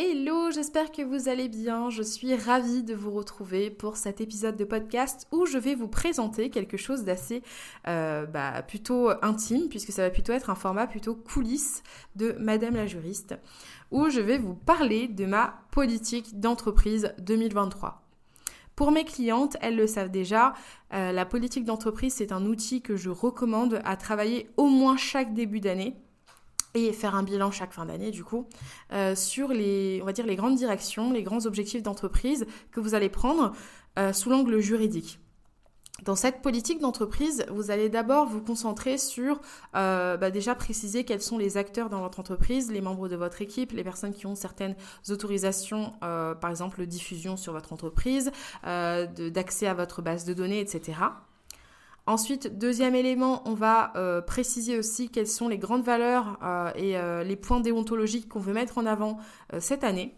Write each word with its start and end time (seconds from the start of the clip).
Hello, 0.00 0.52
j'espère 0.52 0.92
que 0.92 1.02
vous 1.02 1.28
allez 1.28 1.48
bien. 1.48 1.90
Je 1.90 2.04
suis 2.04 2.36
ravie 2.36 2.84
de 2.84 2.94
vous 2.94 3.10
retrouver 3.10 3.68
pour 3.68 3.96
cet 3.96 4.20
épisode 4.20 4.56
de 4.56 4.62
podcast 4.62 5.26
où 5.32 5.44
je 5.44 5.58
vais 5.58 5.74
vous 5.74 5.88
présenter 5.88 6.50
quelque 6.50 6.76
chose 6.76 7.02
d'assez 7.02 7.42
euh, 7.88 8.24
bah, 8.24 8.62
plutôt 8.62 9.10
intime, 9.22 9.68
puisque 9.68 9.90
ça 9.90 10.02
va 10.02 10.10
plutôt 10.10 10.32
être 10.32 10.50
un 10.50 10.54
format 10.54 10.86
plutôt 10.86 11.16
coulisses 11.16 11.82
de 12.14 12.36
Madame 12.38 12.76
la 12.76 12.86
juriste, 12.86 13.34
où 13.90 14.08
je 14.08 14.20
vais 14.20 14.38
vous 14.38 14.54
parler 14.54 15.08
de 15.08 15.26
ma 15.26 15.62
politique 15.72 16.38
d'entreprise 16.38 17.12
2023. 17.18 18.00
Pour 18.76 18.92
mes 18.92 19.04
clientes, 19.04 19.56
elles 19.60 19.74
le 19.74 19.88
savent 19.88 20.12
déjà, 20.12 20.54
euh, 20.94 21.10
la 21.10 21.26
politique 21.26 21.64
d'entreprise, 21.64 22.14
c'est 22.14 22.30
un 22.30 22.46
outil 22.46 22.82
que 22.82 22.96
je 22.96 23.10
recommande 23.10 23.80
à 23.84 23.96
travailler 23.96 24.48
au 24.58 24.68
moins 24.68 24.96
chaque 24.96 25.34
début 25.34 25.58
d'année 25.58 25.96
et 26.74 26.92
faire 26.92 27.14
un 27.14 27.22
bilan 27.22 27.50
chaque 27.50 27.72
fin 27.72 27.86
d'année 27.86 28.10
du 28.10 28.24
coup 28.24 28.46
euh, 28.92 29.14
sur 29.14 29.48
les 29.48 30.02
grandes 30.36 30.56
directions, 30.56 31.12
les 31.12 31.22
grands 31.22 31.46
objectifs 31.46 31.82
d'entreprise 31.82 32.46
que 32.72 32.80
vous 32.80 32.94
allez 32.94 33.08
prendre 33.08 33.52
euh, 33.98 34.12
sous 34.12 34.30
l'angle 34.30 34.58
juridique. 34.60 35.18
Dans 36.04 36.14
cette 36.14 36.42
politique 36.42 36.80
d'entreprise, 36.80 37.44
vous 37.50 37.72
allez 37.72 37.88
d'abord 37.88 38.26
vous 38.26 38.40
concentrer 38.40 38.98
sur 38.98 39.40
euh, 39.74 40.16
bah, 40.16 40.30
déjà 40.30 40.54
préciser 40.54 41.02
quels 41.02 41.20
sont 41.20 41.38
les 41.38 41.56
acteurs 41.56 41.90
dans 41.90 42.00
votre 42.00 42.20
entreprise, 42.20 42.70
les 42.70 42.80
membres 42.80 43.08
de 43.08 43.16
votre 43.16 43.42
équipe, 43.42 43.72
les 43.72 43.82
personnes 43.82 44.14
qui 44.14 44.24
ont 44.26 44.36
certaines 44.36 44.76
autorisations, 45.08 45.94
par 46.00 46.50
exemple 46.50 46.86
diffusion 46.86 47.36
sur 47.36 47.52
votre 47.52 47.72
entreprise, 47.72 48.30
d'accès 48.62 49.66
à 49.66 49.74
votre 49.74 50.00
base 50.00 50.24
de 50.24 50.34
données, 50.34 50.60
etc. 50.60 50.98
Ensuite, 52.08 52.56
deuxième 52.56 52.94
élément, 52.94 53.42
on 53.44 53.52
va 53.52 53.92
euh, 53.94 54.22
préciser 54.22 54.78
aussi 54.78 55.10
quelles 55.10 55.26
sont 55.26 55.46
les 55.46 55.58
grandes 55.58 55.84
valeurs 55.84 56.38
euh, 56.42 56.72
et 56.74 56.96
euh, 56.96 57.22
les 57.22 57.36
points 57.36 57.60
déontologiques 57.60 58.30
qu'on 58.30 58.40
veut 58.40 58.54
mettre 58.54 58.78
en 58.78 58.86
avant 58.86 59.18
cette 59.58 59.84
année. 59.84 60.14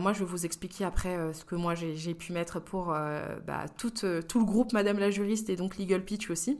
moi, 0.00 0.12
je 0.12 0.18
vais 0.18 0.24
vous 0.24 0.44
expliquer 0.44 0.84
après 0.84 1.32
ce 1.32 1.44
que 1.44 1.54
moi 1.54 1.74
j'ai 1.76 2.14
pu 2.14 2.32
mettre 2.32 2.60
pour 2.60 2.86
bah, 2.86 3.66
tout, 3.78 3.92
le 4.02 4.44
groupe 4.44 4.72
Madame 4.72 4.98
la 4.98 5.12
juriste 5.12 5.48
et 5.48 5.54
donc 5.54 5.78
Legal 5.78 6.04
Pitch 6.04 6.28
aussi. 6.28 6.58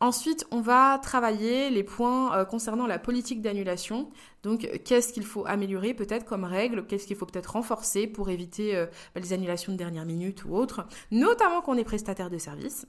Ensuite, 0.00 0.46
on 0.50 0.60
va 0.60 0.98
travailler 0.98 1.70
les 1.70 1.82
points 1.82 2.44
concernant 2.44 2.86
la 2.86 2.98
politique 2.98 3.40
d'annulation. 3.40 4.10
Donc, 4.42 4.68
qu'est-ce 4.84 5.14
qu'il 5.14 5.24
faut 5.24 5.46
améliorer 5.46 5.94
peut-être 5.94 6.26
comme 6.26 6.44
règle? 6.44 6.86
Qu'est-ce 6.86 7.06
qu'il 7.06 7.16
faut 7.16 7.26
peut-être 7.26 7.52
renforcer 7.52 8.06
pour 8.06 8.28
éviter 8.28 8.74
bah, 9.14 9.20
les 9.22 9.32
annulations 9.32 9.72
de 9.72 9.78
dernière 9.78 10.04
minute 10.04 10.44
ou 10.44 10.54
autres 10.54 10.86
Notamment 11.10 11.62
quand 11.62 11.72
on 11.72 11.78
est 11.78 11.84
prestataire 11.84 12.28
de 12.28 12.38
service. 12.38 12.86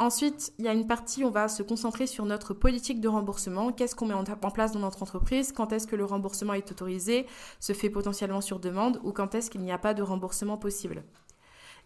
Ensuite, 0.00 0.54
il 0.58 0.64
y 0.64 0.68
a 0.68 0.72
une 0.72 0.86
partie, 0.86 1.24
on 1.24 1.30
va 1.30 1.46
se 1.46 1.62
concentrer 1.62 2.06
sur 2.06 2.24
notre 2.24 2.54
politique 2.54 3.02
de 3.02 3.08
remboursement. 3.08 3.70
Qu'est-ce 3.70 3.94
qu'on 3.94 4.06
met 4.06 4.14
en, 4.14 4.24
place 4.50 4.72
dans 4.72 4.80
notre 4.80 5.02
entreprise? 5.02 5.52
Quand 5.52 5.74
est-ce 5.74 5.86
que 5.86 5.94
le 5.94 6.06
remboursement 6.06 6.54
est 6.54 6.70
autorisé 6.70 7.26
Se 7.60 7.74
fait 7.74 7.90
potentiellement 7.90 8.40
sur 8.40 8.60
demande 8.60 8.98
Ou 9.04 9.12
quand 9.12 9.34
est-ce 9.34 9.50
qu'il 9.50 9.60
n'y 9.60 9.72
a 9.72 9.76
pas 9.76 9.92
de 9.92 10.02
remboursement 10.02 10.56
possible? 10.56 11.04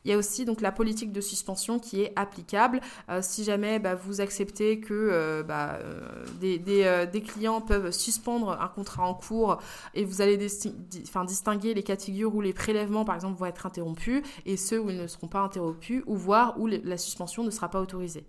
Il 0.04 0.10
y 0.10 0.15
a 0.15 0.19
aussi 0.19 0.44
donc 0.44 0.60
la 0.60 0.70
politique 0.70 1.12
de 1.12 1.20
suspension 1.20 1.78
qui 1.78 2.03
est 2.03 2.12
applicable. 2.16 2.81
Euh, 3.09 3.20
si 3.22 3.42
jamais 3.42 3.78
bah, 3.78 3.94
vous 3.94 4.20
acceptez 4.20 4.81
que 4.81 4.92
euh, 4.92 5.42
bah, 5.42 5.78
euh, 5.81 7.06
des, 7.06 7.22
clients 7.22 7.62
peuvent 7.62 7.91
suspendre 7.91 8.60
un 8.60 8.69
contrat 8.69 9.09
en 9.09 9.14
cours 9.14 9.59
et 9.94 10.04
vous 10.04 10.20
allez 10.20 10.37
distinguer 10.37 11.72
les 11.75 11.82
cas 11.82 11.97
de 11.97 12.03
figure 12.03 12.34
où 12.34 12.43
les 12.43 12.53
prélèvements 12.53 13.04
par 13.04 13.14
exemple 13.14 13.38
vont 13.38 13.47
être 13.47 13.64
interrompus 13.64 14.22
et 14.44 14.56
ceux 14.56 14.78
où 14.78 14.91
ils 14.91 14.98
ne 14.98 15.06
seront 15.06 15.28
pas 15.28 15.41
interrompus 15.41 16.03
ou 16.06 16.16
voir 16.16 16.60
où 16.60 16.66
la 16.66 16.98
suspension 16.98 17.43
ne 17.43 17.50
sera 17.50 17.70
pas 17.70 17.81
autorisée. 17.81 18.26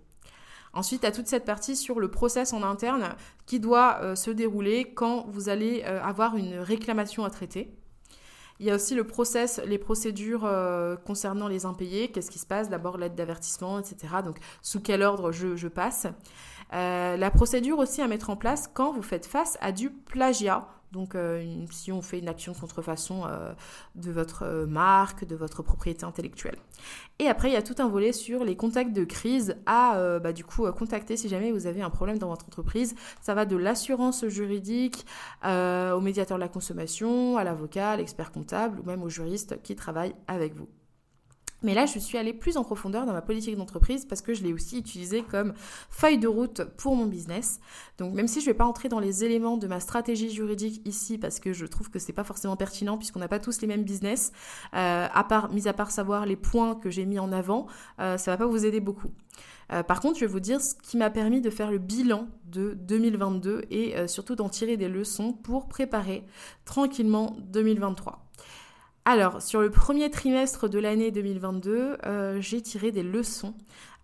Ensuite, 0.72 1.04
à 1.04 1.12
toute 1.12 1.26
cette 1.26 1.44
partie 1.44 1.76
sur 1.76 2.00
le 2.00 2.10
process 2.10 2.52
en 2.52 2.62
interne 2.62 3.14
qui 3.46 3.60
doit 3.60 4.16
se 4.16 4.30
dérouler 4.30 4.92
quand 4.94 5.26
vous 5.28 5.48
allez 5.48 5.82
avoir 5.82 6.36
une 6.36 6.58
réclamation 6.58 7.24
à 7.24 7.30
traiter. 7.30 7.75
Il 8.60 8.66
y 8.66 8.70
a 8.70 8.74
aussi 8.74 8.94
les 8.94 9.78
procédures 9.78 10.44
euh, 10.44 10.96
concernant 10.96 11.48
les 11.48 11.66
impayés, 11.66 12.08
qu'est-ce 12.08 12.30
qui 12.30 12.38
se 12.38 12.46
passe, 12.46 12.68
d'abord 12.68 12.98
l'aide 12.98 13.14
d'avertissement, 13.14 13.78
etc. 13.78 14.14
Donc 14.24 14.38
sous 14.62 14.80
quel 14.80 15.02
ordre 15.02 15.32
je, 15.32 15.68
passe? 15.68 16.06
Euh, 16.72 17.16
la 17.16 17.30
procédure 17.30 17.78
aussi 17.78 18.02
à 18.02 18.08
mettre 18.08 18.30
en 18.30 18.36
place 18.36 18.70
quand 18.72 18.92
vous 18.92 19.02
faites 19.02 19.26
face 19.26 19.58
à 19.60 19.72
du 19.72 19.90
plagiat 19.90 20.66
donc, 20.92 21.14
euh, 21.14 21.44
si 21.70 21.92
on 21.92 22.00
fait 22.00 22.18
une 22.18 22.28
action 22.28 22.52
de 22.52 22.58
contrefaçon 22.58 23.24
euh, 23.26 23.52
de 23.94 24.10
votre 24.10 24.44
euh, 24.44 24.66
marque, 24.66 25.24
de 25.24 25.34
votre 25.34 25.62
propriété 25.62 26.04
intellectuelle. 26.04 26.56
Et 27.18 27.28
après, 27.28 27.50
il 27.50 27.54
y 27.54 27.56
a 27.56 27.62
tout 27.62 27.74
un 27.78 27.88
volet 27.88 28.12
sur 28.12 28.44
les 28.44 28.56
contacts 28.56 28.92
de 28.92 29.04
crise 29.04 29.56
à, 29.66 30.18
bah, 30.18 30.32
du 30.32 30.44
coup, 30.44 30.70
contacter 30.72 31.16
si 31.16 31.28
jamais 31.28 31.50
vous 31.50 31.66
avez 31.66 31.80
un 31.80 31.88
problème 31.88 32.18
dans 32.18 32.28
votre 32.28 32.44
entreprise. 32.44 32.94
Ça 33.22 33.34
va 33.34 33.46
de 33.46 33.56
l'assurance 33.56 34.26
juridique 34.26 35.06
au 35.42 36.00
médiateur 36.00 36.36
de 36.36 36.42
la 36.42 36.48
consommation, 36.48 37.38
à 37.38 37.44
l'avocat, 37.44 37.92
à 37.92 37.96
l'expert 37.96 38.32
comptable 38.32 38.80
ou 38.80 38.84
même 38.84 39.02
au 39.02 39.08
juriste 39.08 39.62
qui 39.62 39.74
travaille 39.74 40.14
avec 40.28 40.54
vous. 40.54 40.68
Mais 41.62 41.74
là, 41.74 41.86
je 41.86 41.98
suis 41.98 42.18
allée 42.18 42.32
plus 42.32 42.56
en 42.56 42.64
profondeur 42.64 43.06
dans 43.06 43.12
ma 43.12 43.22
politique 43.22 43.56
d'entreprise 43.56 44.04
parce 44.04 44.20
que 44.20 44.34
je 44.34 44.42
l'ai 44.42 44.52
aussi 44.52 44.78
utilisée 44.78 45.22
comme 45.22 45.54
feuille 45.90 46.18
de 46.18 46.28
route 46.28 46.62
pour 46.76 46.94
mon 46.94 47.06
business. 47.06 47.60
Donc, 47.98 48.14
même 48.14 48.28
si 48.28 48.40
je 48.40 48.46
ne 48.46 48.50
vais 48.50 48.58
pas 48.58 48.66
entrer 48.66 48.88
dans 48.88 49.00
les 49.00 49.24
éléments 49.24 49.56
de 49.56 49.66
ma 49.66 49.80
stratégie 49.80 50.30
juridique 50.30 50.82
ici 50.84 51.18
parce 51.18 51.40
que 51.40 51.52
je 51.52 51.66
trouve 51.66 51.90
que 51.90 51.98
c'est 51.98 52.12
pas 52.12 52.24
forcément 52.24 52.56
pertinent 52.56 52.98
puisqu'on 52.98 53.20
n'a 53.20 53.28
pas 53.28 53.38
tous 53.38 53.60
les 53.60 53.66
mêmes 53.66 53.84
business, 53.84 54.32
euh, 54.74 55.06
mis 55.52 55.68
à 55.68 55.72
part 55.72 55.90
savoir 55.90 56.26
les 56.26 56.36
points 56.36 56.74
que 56.74 56.90
j'ai 56.90 57.06
mis 57.06 57.18
en 57.18 57.32
avant, 57.32 57.66
euh, 58.00 58.18
ça 58.18 58.30
va 58.30 58.36
pas 58.36 58.46
vous 58.46 58.66
aider 58.66 58.80
beaucoup. 58.80 59.10
Euh, 59.72 59.82
par 59.82 60.00
contre, 60.00 60.18
je 60.18 60.24
vais 60.24 60.30
vous 60.30 60.40
dire 60.40 60.60
ce 60.60 60.74
qui 60.74 60.96
m'a 60.96 61.10
permis 61.10 61.40
de 61.40 61.50
faire 61.50 61.70
le 61.70 61.78
bilan 61.78 62.28
de 62.44 62.74
2022 62.74 63.64
et 63.70 63.96
euh, 63.96 64.06
surtout 64.06 64.36
d'en 64.36 64.48
tirer 64.48 64.76
des 64.76 64.88
leçons 64.88 65.32
pour 65.32 65.66
préparer 65.66 66.24
tranquillement 66.64 67.36
2023. 67.40 68.22
Alors, 69.08 69.40
sur 69.40 69.60
le 69.60 69.70
premier 69.70 70.10
trimestre 70.10 70.68
de 70.68 70.80
l'année 70.80 71.12
2022, 71.12 71.98
euh, 72.04 72.40
j'ai 72.40 72.60
tiré 72.60 72.90
des 72.90 73.04
leçons 73.04 73.54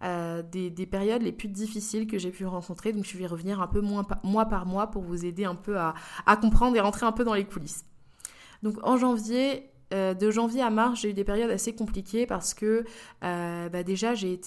euh, 0.05 0.45
des, 0.45 0.71
périodes 0.87 1.23
les 1.23 1.33
plus 1.33 1.49
difficiles 1.49 2.07
que 2.07 2.19
j'ai 2.19 2.31
pu 2.31 2.47
rencontrer. 2.47 2.93
Donc, 2.93 3.05
je 3.05 3.19
vais 3.19 3.27
revenir 3.27 3.61
un 3.61 3.67
peu 3.67 3.81
mois 3.81 4.47
par 4.47 4.65
mois 4.65 4.87
pour 4.93 5.03
vous 5.03 5.25
aider 5.27 5.45
un 5.45 5.57
peu 5.57 5.77
à, 5.77 5.95
comprendre 6.41 6.77
et 6.77 6.81
rentrer 6.81 7.05
un 7.05 7.11
peu 7.11 7.25
dans 7.25 7.35
les 7.35 7.45
coulisses. 7.45 7.85
Donc, 8.63 8.77
en 8.85 8.97
janvier, 8.97 9.69
euh, 9.93 10.15
de 10.15 10.31
janvier 10.31 10.63
à 10.63 10.71
mars, 10.71 11.01
j'ai 11.01 11.11
eu 11.11 11.15
des 11.15 11.25
périodes 11.25 11.51
assez 11.51 11.75
compliquées 11.75 12.25
parce 12.25 12.55
que 12.55 12.85
bah, 13.21 13.83
déjà 13.83 14.15
j'ai 14.15 14.39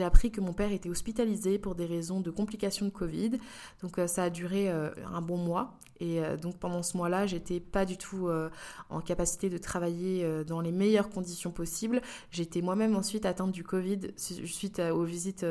appris 0.00 0.32
que 0.32 0.40
mon 0.40 0.54
père 0.54 0.72
était 0.72 0.90
hospitalisé 0.90 1.60
pour 1.60 1.76
des 1.76 1.86
raisons 1.86 2.18
de 2.18 2.32
complications 2.32 2.86
de 2.86 2.90
Covid. 2.90 3.38
Donc 3.80 4.00
ça 4.08 4.24
a 4.24 4.30
duré 4.30 4.68
un 4.68 5.22
bon 5.22 5.36
mois. 5.36 5.78
Et 6.00 6.20
donc 6.40 6.58
pendant 6.58 6.82
ce 6.82 6.96
mois-là, 6.96 7.26
j'étais 7.26 7.60
pas 7.60 7.84
du 7.84 7.96
tout 7.96 8.28
en 8.90 9.00
capacité 9.00 9.48
de 9.48 9.58
travailler 9.58 10.44
dans 10.46 10.60
les 10.60 10.72
meilleures 10.72 11.08
conditions 11.08 11.50
possibles. 11.50 12.00
J'étais 12.30 12.60
moi-même 12.60 12.96
ensuite 12.96 13.26
atteinte 13.26 13.52
du 13.52 13.64
Covid 13.64 14.00
suite 14.16 14.80
aux 14.80 15.04
visites 15.04 15.44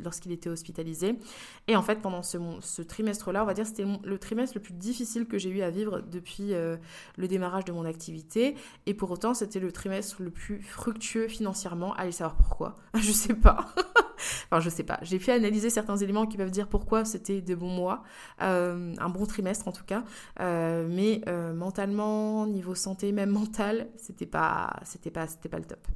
lorsqu'il 0.00 0.32
était 0.32 0.48
hospitalisé. 0.48 1.18
Et 1.66 1.76
en 1.76 1.82
fait, 1.82 1.96
pendant 1.96 2.22
ce, 2.22 2.38
ce 2.60 2.82
trimestre-là, 2.82 3.42
on 3.42 3.46
va 3.46 3.54
dire 3.54 3.66
c'était 3.66 3.86
le 4.02 4.18
trimestre 4.18 4.56
le 4.56 4.62
plus 4.62 4.74
difficile 4.74 5.26
que 5.26 5.38
j'ai 5.38 5.50
eu 5.50 5.62
à 5.62 5.70
vivre 5.70 6.00
depuis 6.00 6.52
le 6.52 7.28
démarrage 7.28 7.64
de 7.64 7.72
mon 7.72 7.84
activité 7.84 8.56
et 8.86 8.94
pour 8.94 9.10
autant, 9.10 9.34
c'était 9.34 9.60
le 9.60 9.72
trimestre 9.72 10.22
le 10.22 10.30
plus 10.30 10.62
fructueux 10.62 11.28
financièrement. 11.28 11.94
Allez 11.94 12.12
savoir 12.12 12.36
pourquoi. 12.36 12.76
Je 12.94 13.12
sais 13.12 13.34
pas. 13.34 13.66
enfin, 14.50 14.60
je 14.60 14.70
sais 14.70 14.82
pas. 14.82 14.98
J'ai 15.02 15.18
fait 15.18 15.32
analyser 15.32 15.70
certains 15.70 15.96
éléments 15.96 16.26
qui 16.26 16.36
peuvent 16.36 16.50
dire 16.50 16.68
pourquoi 16.68 17.04
c'était 17.04 17.40
de 17.40 17.54
bons 17.54 17.70
mois, 17.70 18.02
euh, 18.42 18.94
un 18.98 19.08
bon 19.08 19.26
trimestre 19.26 19.68
en 19.68 19.72
tout 19.72 19.84
cas. 19.84 20.04
Euh, 20.40 20.86
mais 20.88 21.22
euh, 21.28 21.54
mentalement, 21.54 22.46
niveau 22.46 22.74
santé, 22.74 23.12
même 23.12 23.30
mental, 23.30 23.88
c'était 23.96 24.26
pas, 24.26 24.70
c'était 24.84 25.10
pas, 25.10 25.26
c'était 25.26 25.48
pas 25.48 25.58
le 25.58 25.64
top. 25.64 25.86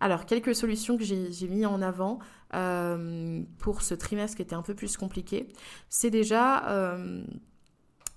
Alors, 0.00 0.26
quelques 0.26 0.54
solutions 0.54 0.96
que 0.96 1.04
j'ai 1.04 1.48
mis 1.48 1.64
en 1.64 1.80
avant 1.80 2.18
pour 3.58 3.82
ce 3.82 3.94
trimestre 3.94 4.36
qui 4.36 4.42
était 4.42 4.56
un 4.56 4.62
peu 4.62 4.74
plus 4.74 4.96
compliqué, 4.96 5.46
c'est 5.88 6.10
déjà 6.10 6.96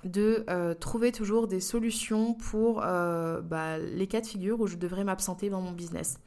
de 0.03 0.45
euh, 0.49 0.73
trouver 0.73 1.11
toujours 1.11 1.47
des 1.47 1.59
solutions 1.59 2.33
pour 2.33 2.81
euh, 2.83 3.41
bah, 3.41 3.77
les 3.77 4.07
cas 4.07 4.21
de 4.21 4.25
figure 4.25 4.59
où 4.59 4.67
je 4.67 4.77
devrais 4.77 5.03
m'absenter 5.03 5.49
dans 5.49 5.61
mon 5.61 5.71
business. 5.71 6.19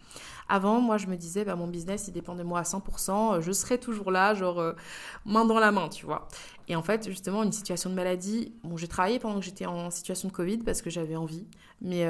Avant, 0.48 0.80
moi, 0.80 0.96
je 0.96 1.06
me 1.06 1.16
disais, 1.16 1.44
bah, 1.44 1.56
mon 1.56 1.66
business, 1.66 2.08
il 2.08 2.12
dépend 2.12 2.34
de 2.34 2.42
moi 2.42 2.60
à 2.60 2.62
100%, 2.62 3.40
je 3.40 3.52
serai 3.52 3.78
toujours 3.78 4.10
là, 4.10 4.34
genre 4.34 4.60
euh, 4.60 4.72
main 5.24 5.44
dans 5.44 5.58
la 5.58 5.72
main, 5.72 5.88
tu 5.88 6.06
vois. 6.06 6.28
Et 6.68 6.76
en 6.76 6.82
fait, 6.82 7.08
justement, 7.08 7.42
une 7.42 7.52
situation 7.52 7.90
de 7.90 7.94
maladie, 7.94 8.54
bon, 8.64 8.76
j'ai 8.76 8.88
travaillé 8.88 9.18
pendant 9.18 9.38
que 9.38 9.44
j'étais 9.44 9.66
en 9.66 9.90
situation 9.90 10.28
de 10.28 10.32
Covid 10.32 10.58
parce 10.58 10.82
que 10.82 10.90
j'avais 10.90 11.16
envie, 11.16 11.46
mais 11.80 12.06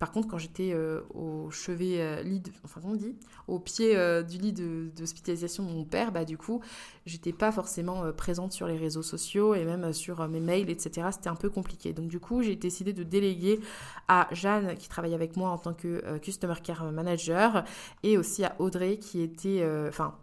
par 0.00 0.12
contre, 0.12 0.28
quand 0.28 0.38
j'étais 0.38 0.72
euh, 0.72 1.02
au 1.14 1.50
chevet 1.50 2.00
euh, 2.00 2.38
enfin 2.64 2.80
on 2.84 2.96
dit, 2.96 3.14
au 3.46 3.58
pied 3.58 3.94
euh, 3.94 4.22
du 4.22 4.38
lit 4.38 4.54
d'hospitalisation 4.54 5.62
de, 5.62 5.68
de, 5.68 5.74
mon 5.74 5.84
père, 5.84 6.10
bah 6.10 6.24
du 6.24 6.38
coup, 6.38 6.62
j'étais 7.04 7.34
pas 7.34 7.52
forcément 7.52 8.10
présente 8.14 8.52
sur 8.52 8.66
les 8.66 8.78
réseaux 8.78 9.02
sociaux 9.02 9.54
et 9.54 9.66
même 9.66 9.92
sur 9.92 10.26
mes 10.26 10.40
mails, 10.40 10.70
etc. 10.70 11.08
C'était 11.12 11.28
un 11.28 11.36
peu 11.36 11.50
compliqué. 11.50 11.92
Donc 11.92 12.08
du 12.08 12.18
coup, 12.18 12.42
j'ai 12.42 12.56
décidé 12.56 12.94
de 12.94 13.02
déléguer 13.02 13.60
à 14.08 14.26
Jeanne 14.32 14.74
qui 14.76 14.88
travaille 14.88 15.14
avec 15.14 15.36
moi 15.36 15.50
en 15.50 15.58
tant 15.58 15.74
que 15.74 16.16
customer 16.16 16.54
care 16.64 16.90
manager 16.90 17.64
et 18.02 18.16
aussi 18.16 18.42
à 18.42 18.56
Audrey 18.58 18.96
qui 18.96 19.20
était, 19.20 19.62
enfin 19.86 20.14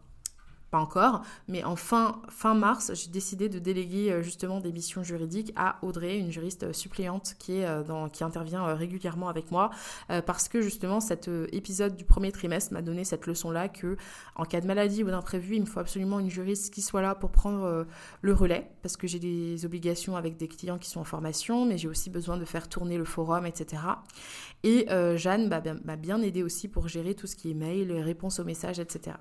pas 0.69 0.79
encore, 0.79 1.21
mais 1.47 1.63
en 1.63 1.77
fin, 1.77 2.21
fin 2.29 2.53
mars, 2.53 2.91
j'ai 2.93 3.09
décidé 3.09 3.47
de 3.47 3.57
déléguer 3.57 4.11
euh, 4.11 4.21
justement 4.21 4.59
des 4.59 4.73
missions 4.73 5.01
juridiques 5.01 5.53
à 5.55 5.77
Audrey, 5.81 6.19
une 6.19 6.29
juriste 6.31 6.63
euh, 6.63 6.73
suppléante 6.73 7.35
qui, 7.39 7.59
est 7.59 7.65
euh, 7.65 7.83
qui 8.09 8.23
intervient 8.23 8.65
régulièrement 8.75 9.29
avec 9.29 9.51
moi, 9.51 9.69
parce 10.25 10.49
que 10.49 10.61
justement 10.61 10.99
cet 10.99 11.29
épisode 11.51 11.95
du 11.95 12.03
premier 12.03 12.31
trimestre 12.31 12.73
m'a 12.73 12.81
donné 12.81 13.03
cette 13.03 13.27
leçon-là 13.27 13.69
que 13.69 13.97
en 14.35 14.45
cas 14.45 14.61
de 14.61 14.67
maladie 14.67 15.03
ou 15.03 15.07
d'imprévu, 15.07 15.55
il 15.55 15.61
me 15.61 15.65
faut 15.65 15.79
absolument 15.79 16.19
une 16.19 16.29
juriste 16.29 16.73
qui 16.73 16.81
soit 16.81 17.01
là 17.01 17.15
pour 17.15 17.31
prendre 17.31 17.85
le 18.21 18.33
relais, 18.33 18.69
parce 18.81 18.97
que 18.97 19.07
j'ai 19.07 19.19
des 19.19 19.65
obligations 19.65 20.15
avec 20.15 20.37
des 20.37 20.47
clients 20.47 20.77
qui 20.77 20.89
sont 20.89 20.99
en 20.99 21.05
formation, 21.05 21.65
mais 21.65 21.77
j'ai 21.77 21.87
aussi 21.87 22.09
besoin 22.09 22.37
de 22.37 22.45
faire 22.45 22.67
tourner 22.67 22.97
le 22.97 23.05
forum, 23.05 23.45
etc. 23.45 23.83
Et 24.63 24.87
Jeanne 25.17 25.47
m'a 25.49 25.95
bien 25.95 26.21
aidé 26.21 26.43
aussi 26.43 26.67
pour 26.67 26.87
gérer 26.87 27.15
tout 27.15 27.27
ce 27.27 27.35
qui 27.35 27.51
est 27.51 27.55
mail, 27.55 27.91
réponses 27.91 28.39
aux 28.39 28.45
messages, 28.45 28.79
etc. 28.79 29.17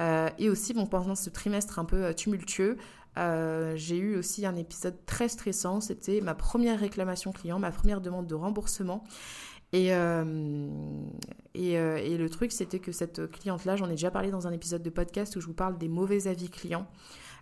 Euh, 0.00 0.30
et 0.38 0.48
aussi, 0.48 0.74
bon, 0.74 0.86
pendant 0.86 1.14
ce 1.14 1.30
trimestre 1.30 1.78
un 1.78 1.84
peu 1.84 2.04
euh, 2.04 2.12
tumultueux, 2.12 2.76
euh, 3.18 3.74
j'ai 3.76 3.98
eu 3.98 4.16
aussi 4.16 4.46
un 4.46 4.56
épisode 4.56 4.96
très 5.06 5.28
stressant. 5.28 5.80
C'était 5.80 6.20
ma 6.20 6.34
première 6.34 6.78
réclamation 6.78 7.32
client, 7.32 7.58
ma 7.58 7.70
première 7.70 8.00
demande 8.00 8.26
de 8.26 8.34
remboursement. 8.34 9.04
Et, 9.74 9.86
et, 11.54 11.72
et, 11.72 12.18
le 12.18 12.28
truc, 12.28 12.52
c'était 12.52 12.78
que 12.78 12.92
cette 12.92 13.30
cliente-là, 13.30 13.74
j'en 13.76 13.86
ai 13.86 13.92
déjà 13.92 14.10
parlé 14.10 14.30
dans 14.30 14.46
un 14.46 14.52
épisode 14.52 14.82
de 14.82 14.90
podcast 14.90 15.34
où 15.36 15.40
je 15.40 15.46
vous 15.46 15.54
parle 15.54 15.78
des 15.78 15.88
mauvais 15.88 16.26
avis 16.26 16.50
clients. 16.50 16.86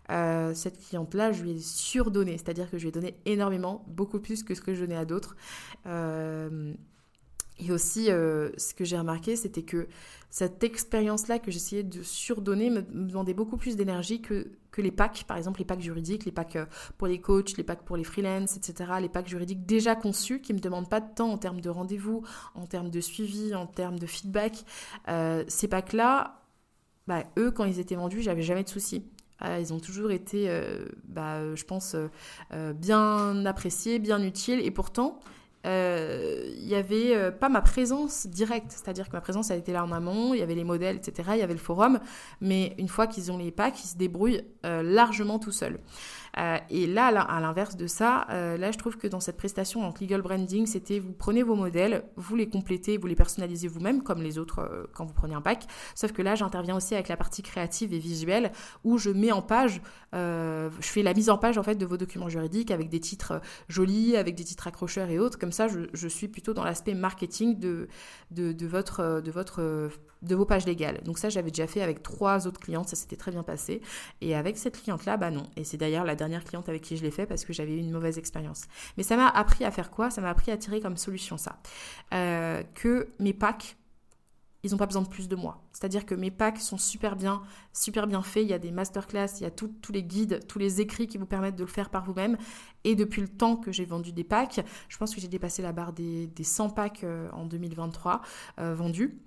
cette 0.08 0.78
cliente-là, 0.78 1.32
je 1.32 1.42
lui 1.42 1.50
ai 1.50 1.58
surdonné, 1.58 2.38
c'est-à-dire 2.38 2.70
que 2.70 2.78
je 2.78 2.82
lui 2.84 2.90
ai 2.90 2.92
donné 2.92 3.16
énormément, 3.26 3.84
beaucoup 3.88 4.20
plus 4.20 4.44
que 4.44 4.54
ce 4.54 4.60
que 4.60 4.74
je 4.74 4.82
donnais 4.82 4.94
à 4.94 5.04
d'autres. 5.04 5.34
Et 7.60 7.72
aussi, 7.72 8.06
ce 8.06 8.74
que 8.74 8.84
j'ai 8.84 8.98
remarqué, 8.98 9.36
c'était 9.36 9.62
que 9.62 9.86
cette 10.30 10.62
expérience-là 10.62 11.40
que 11.40 11.50
j'essayais 11.50 11.82
de 11.82 12.04
surdonner 12.04 12.70
me, 12.70 12.82
demandait 12.82 13.34
beaucoup 13.34 13.56
plus 13.56 13.74
d'énergie 13.74 14.22
que, 14.22 14.52
que 14.70 14.80
les 14.80 14.92
packs, 14.92 15.24
par 15.24 15.36
exemple 15.36 15.58
les 15.58 15.64
packs 15.64 15.80
juridiques, 15.80 16.24
les 16.24 16.30
packs 16.30 16.54
euh, 16.54 16.66
pour 16.98 17.08
les 17.08 17.20
coachs, 17.20 17.56
les 17.56 17.64
packs 17.64 17.82
pour 17.82 17.96
les 17.96 18.04
freelances, 18.04 18.56
etc., 18.56 18.92
les 19.00 19.08
packs 19.08 19.26
juridiques 19.26 19.66
déjà 19.66 19.96
conçus 19.96 20.40
qui 20.40 20.52
ne 20.52 20.58
me 20.58 20.62
demandent 20.62 20.88
pas 20.88 21.00
de 21.00 21.12
temps 21.12 21.32
en 21.32 21.36
termes 21.38 21.60
de 21.60 21.68
rendez-vous, 21.68 22.22
en 22.54 22.66
termes 22.66 22.90
de 22.90 23.00
suivi, 23.00 23.56
en 23.56 23.66
termes 23.66 23.98
de 23.98 24.06
feedback. 24.06 24.64
Euh, 25.08 25.44
ces 25.48 25.66
packs-là, 25.66 26.40
bah, 27.08 27.24
eux, 27.36 27.50
quand 27.50 27.64
ils 27.64 27.80
étaient 27.80 27.96
vendus, 27.96 28.22
j'avais 28.22 28.42
jamais 28.42 28.62
de 28.62 28.68
soucis. 28.68 29.04
Euh, 29.42 29.58
ils 29.58 29.72
ont 29.72 29.80
toujours 29.80 30.12
été, 30.12 30.48
bah, 31.04 31.56
je 31.56 31.64
pense, 31.64 31.96
bien 32.76 33.44
appréciés, 33.46 33.98
bien 33.98 34.22
utiles, 34.22 34.60
et 34.60 34.70
pourtant, 34.70 35.18
il 35.62 35.68
euh, 35.68 36.54
n'y 36.62 36.74
avait 36.74 37.14
euh, 37.14 37.30
pas 37.30 37.50
ma 37.50 37.60
présence 37.60 38.26
directe, 38.26 38.70
c'est-à-dire 38.70 39.10
que 39.10 39.12
ma 39.12 39.20
présence 39.20 39.50
elle 39.50 39.58
était 39.58 39.74
là 39.74 39.84
en 39.84 39.92
amont, 39.92 40.32
il 40.32 40.40
y 40.40 40.42
avait 40.42 40.54
les 40.54 40.64
modèles, 40.64 40.96
etc., 40.96 41.30
il 41.34 41.38
y 41.38 41.42
avait 41.42 41.52
le 41.52 41.58
forum, 41.58 42.00
mais 42.40 42.74
une 42.78 42.88
fois 42.88 43.06
qu'ils 43.06 43.30
ont 43.30 43.36
les 43.36 43.50
packs, 43.50 43.84
ils 43.84 43.88
se 43.88 43.96
débrouillent 43.98 44.42
euh, 44.64 44.82
largement 44.82 45.38
tout 45.38 45.52
seuls. 45.52 45.78
Euh, 46.38 46.58
et 46.70 46.86
là, 46.86 47.08
à 47.08 47.40
l'inverse 47.40 47.76
de 47.76 47.86
ça, 47.86 48.26
euh, 48.30 48.56
là, 48.56 48.70
je 48.70 48.78
trouve 48.78 48.96
que 48.96 49.06
dans 49.06 49.20
cette 49.20 49.36
prestation, 49.36 49.82
donc 49.82 50.00
legal 50.00 50.22
branding, 50.22 50.66
c'était 50.66 50.98
vous 50.98 51.12
prenez 51.12 51.42
vos 51.42 51.54
modèles, 51.54 52.04
vous 52.16 52.36
les 52.36 52.48
complétez, 52.48 52.96
vous 52.96 53.06
les 53.06 53.14
personnalisez 53.14 53.68
vous-même, 53.68 54.02
comme 54.02 54.22
les 54.22 54.38
autres 54.38 54.60
euh, 54.60 54.84
quand 54.94 55.04
vous 55.04 55.14
prenez 55.14 55.34
un 55.34 55.40
pack. 55.40 55.66
Sauf 55.94 56.12
que 56.12 56.22
là, 56.22 56.34
j'interviens 56.34 56.76
aussi 56.76 56.94
avec 56.94 57.08
la 57.08 57.16
partie 57.16 57.42
créative 57.42 57.92
et 57.92 57.98
visuelle, 57.98 58.52
où 58.84 58.98
je 58.98 59.10
mets 59.10 59.32
en 59.32 59.42
page, 59.42 59.80
je 60.12 60.70
fais 60.80 61.02
la 61.02 61.14
mise 61.14 61.30
en 61.30 61.38
page 61.38 61.58
en 61.58 61.62
fait 61.62 61.76
de 61.76 61.86
vos 61.86 61.96
documents 61.96 62.28
juridiques 62.28 62.70
avec 62.70 62.88
des 62.88 63.00
titres 63.00 63.40
jolis, 63.68 64.16
avec 64.16 64.34
des 64.34 64.44
titres 64.44 64.66
accrocheurs 64.66 65.08
et 65.10 65.18
autres. 65.18 65.38
Comme 65.38 65.52
ça, 65.52 65.68
je, 65.68 66.08
suis 66.08 66.28
plutôt 66.28 66.52
dans 66.52 66.64
l'aspect 66.64 66.94
marketing 66.94 67.58
de, 67.58 67.88
votre, 68.66 69.20
de 69.20 69.30
votre 69.30 69.90
de 70.22 70.34
vos 70.34 70.44
pages 70.44 70.66
légales. 70.66 71.00
Donc 71.04 71.18
ça, 71.18 71.28
j'avais 71.28 71.50
déjà 71.50 71.66
fait 71.66 71.82
avec 71.82 72.02
trois 72.02 72.46
autres 72.46 72.60
clientes, 72.60 72.88
ça 72.88 72.96
s'était 72.96 73.16
très 73.16 73.30
bien 73.30 73.42
passé. 73.42 73.80
Et 74.20 74.34
avec 74.34 74.58
cette 74.58 74.80
cliente-là, 74.80 75.16
bah 75.16 75.30
non. 75.30 75.44
Et 75.56 75.64
c'est 75.64 75.76
d'ailleurs 75.76 76.04
la 76.04 76.16
dernière 76.20 76.44
cliente 76.44 76.68
avec 76.68 76.82
qui 76.82 76.96
je 76.96 77.02
l'ai 77.02 77.10
fait 77.10 77.26
parce 77.26 77.44
que 77.44 77.52
j'avais 77.52 77.72
eu 77.72 77.78
une 77.78 77.90
mauvaise 77.90 78.18
expérience. 78.18 78.66
Mais 78.96 79.02
ça 79.02 79.16
m'a 79.16 79.28
appris 79.28 79.64
à 79.64 79.70
faire 79.70 79.90
quoi? 79.90 80.10
Ça 80.10 80.20
m'a 80.20 80.30
appris 80.30 80.52
à 80.52 80.56
tirer 80.56 80.80
comme 80.80 80.96
solution 80.96 81.36
ça. 81.38 81.58
Euh, 82.12 82.62
que 82.74 83.08
mes 83.18 83.32
packs, 83.32 83.76
ils 84.62 84.70
n'ont 84.70 84.76
pas 84.76 84.86
besoin 84.86 85.02
de 85.02 85.08
plus 85.08 85.28
de 85.28 85.36
moi. 85.36 85.62
C'est-à-dire 85.72 86.04
que 86.04 86.14
mes 86.14 86.30
packs 86.30 86.58
sont 86.58 86.76
super 86.76 87.16
bien, 87.16 87.40
super 87.72 88.06
bien 88.06 88.22
faits. 88.22 88.44
Il 88.44 88.50
y 88.50 88.52
a 88.52 88.58
des 88.58 88.70
masterclass, 88.70 89.28
il 89.38 89.44
y 89.44 89.46
a 89.46 89.50
tous 89.50 89.72
les 89.90 90.02
guides, 90.02 90.46
tous 90.46 90.58
les 90.58 90.82
écrits 90.82 91.06
qui 91.06 91.16
vous 91.16 91.26
permettent 91.26 91.56
de 91.56 91.64
le 91.64 91.70
faire 91.70 91.88
par 91.88 92.04
vous-même. 92.04 92.36
Et 92.84 92.94
depuis 92.94 93.22
le 93.22 93.28
temps 93.28 93.56
que 93.56 93.72
j'ai 93.72 93.86
vendu 93.86 94.12
des 94.12 94.24
packs, 94.24 94.60
je 94.88 94.98
pense 94.98 95.14
que 95.14 95.20
j'ai 95.20 95.28
dépassé 95.28 95.62
la 95.62 95.72
barre 95.72 95.94
des, 95.94 96.30
100 96.42 96.70
packs 96.70 97.04
euh, 97.04 97.30
en 97.32 97.46
2023 97.46 98.20
euh, 98.58 98.74
vendus. 98.74 99.18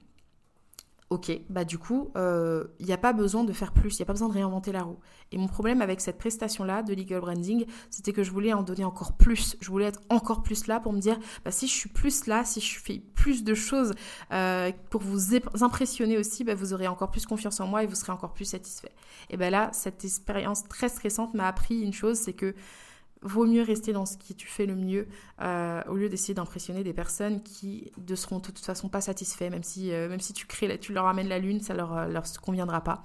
Ok, 1.14 1.32
bah 1.48 1.64
du 1.64 1.78
coup, 1.78 2.10
il 2.16 2.22
euh, 2.22 2.64
n'y 2.80 2.92
a 2.92 2.98
pas 2.98 3.14
besoin 3.14 3.44
de 3.44 3.54
faire 3.54 3.72
plus, 3.72 3.94
il 3.94 4.02
n'y 4.02 4.02
a 4.02 4.06
pas 4.08 4.14
besoin 4.14 4.30
de 4.30 4.34
réinventer 4.34 4.72
la 4.72 4.82
roue. 4.82 4.98
Et 5.32 5.38
mon 5.38 5.46
problème 5.46 5.80
avec 5.80 6.02
cette 6.02 6.18
prestation-là 6.18 6.82
de 6.82 6.92
legal 6.96 7.22
branding, 7.22 7.68
c'était 7.92 8.14
que 8.14 8.24
je 8.24 8.32
voulais 8.32 8.52
en 8.52 8.64
donner 8.64 8.84
encore 8.84 9.16
plus. 9.16 9.56
Je 9.62 9.70
voulais 9.70 9.86
être 9.86 10.02
encore 10.10 10.42
plus 10.42 10.66
là 10.66 10.80
pour 10.80 10.92
me 10.92 11.00
dire, 11.00 11.20
bah, 11.46 11.52
si 11.52 11.68
je 11.68 11.72
suis 11.72 11.90
plus 11.90 12.26
là, 12.26 12.44
si 12.46 12.62
je 12.62 12.80
fais 12.80 12.98
plus 13.14 13.44
de 13.44 13.54
choses 13.54 13.94
euh, 14.32 14.72
pour 14.90 15.02
vous 15.02 15.36
impressionner 15.62 16.18
aussi, 16.18 16.44
bah, 16.44 16.56
vous 16.56 16.74
aurez 16.74 16.88
encore 16.88 17.12
plus 17.12 17.28
confiance 17.28 17.60
en 17.60 17.68
moi 17.68 17.84
et 17.84 17.86
vous 17.86 17.94
serez 17.94 18.12
encore 18.12 18.34
plus 18.34 18.46
satisfait. 18.46 18.92
Et 19.30 19.38
bien 19.38 19.52
là, 19.52 19.70
cette 19.72 20.04
expérience 20.04 20.68
très 20.68 20.90
stressante 20.90 21.36
m'a 21.36 21.48
appris 21.48 21.80
une 21.80 21.94
chose, 21.94 22.18
c'est 22.18 22.34
que 22.34 22.56
vaut 23.24 23.46
mieux 23.46 23.62
rester 23.62 23.94
dans 23.94 24.06
ce 24.06 24.18
qui 24.18 24.36
tu 24.36 24.48
fais 24.48 24.66
le 24.66 24.76
mieux 24.76 25.08
euh, 25.42 25.82
au 25.88 25.96
lieu 25.96 26.10
d'essayer 26.10 26.34
d'impressionner 26.34 26.84
des 26.84 26.94
personnes 26.94 27.42
qui 27.42 27.92
ne 28.08 28.16
seront 28.16 28.38
de 28.38 28.44
toute 28.44 28.60
façon 28.60 28.90
pas 28.90 29.02
satisfaits, 29.02 29.50
même 29.50 29.64
si, 29.64 29.92
euh, 29.92 30.08
même 30.08 30.20
si 30.20 30.34
tu, 30.34 30.46
crées, 30.46 30.78
tu 30.80 30.94
leur 30.94 31.08
amènes 31.08 31.28
la 31.28 31.40
lune, 31.40 31.60
ça 31.60 31.74
leur, 31.74 31.98
euh, 31.98 32.08
leur 32.08 32.24
conviendra 32.42 32.82
pas. 32.82 33.04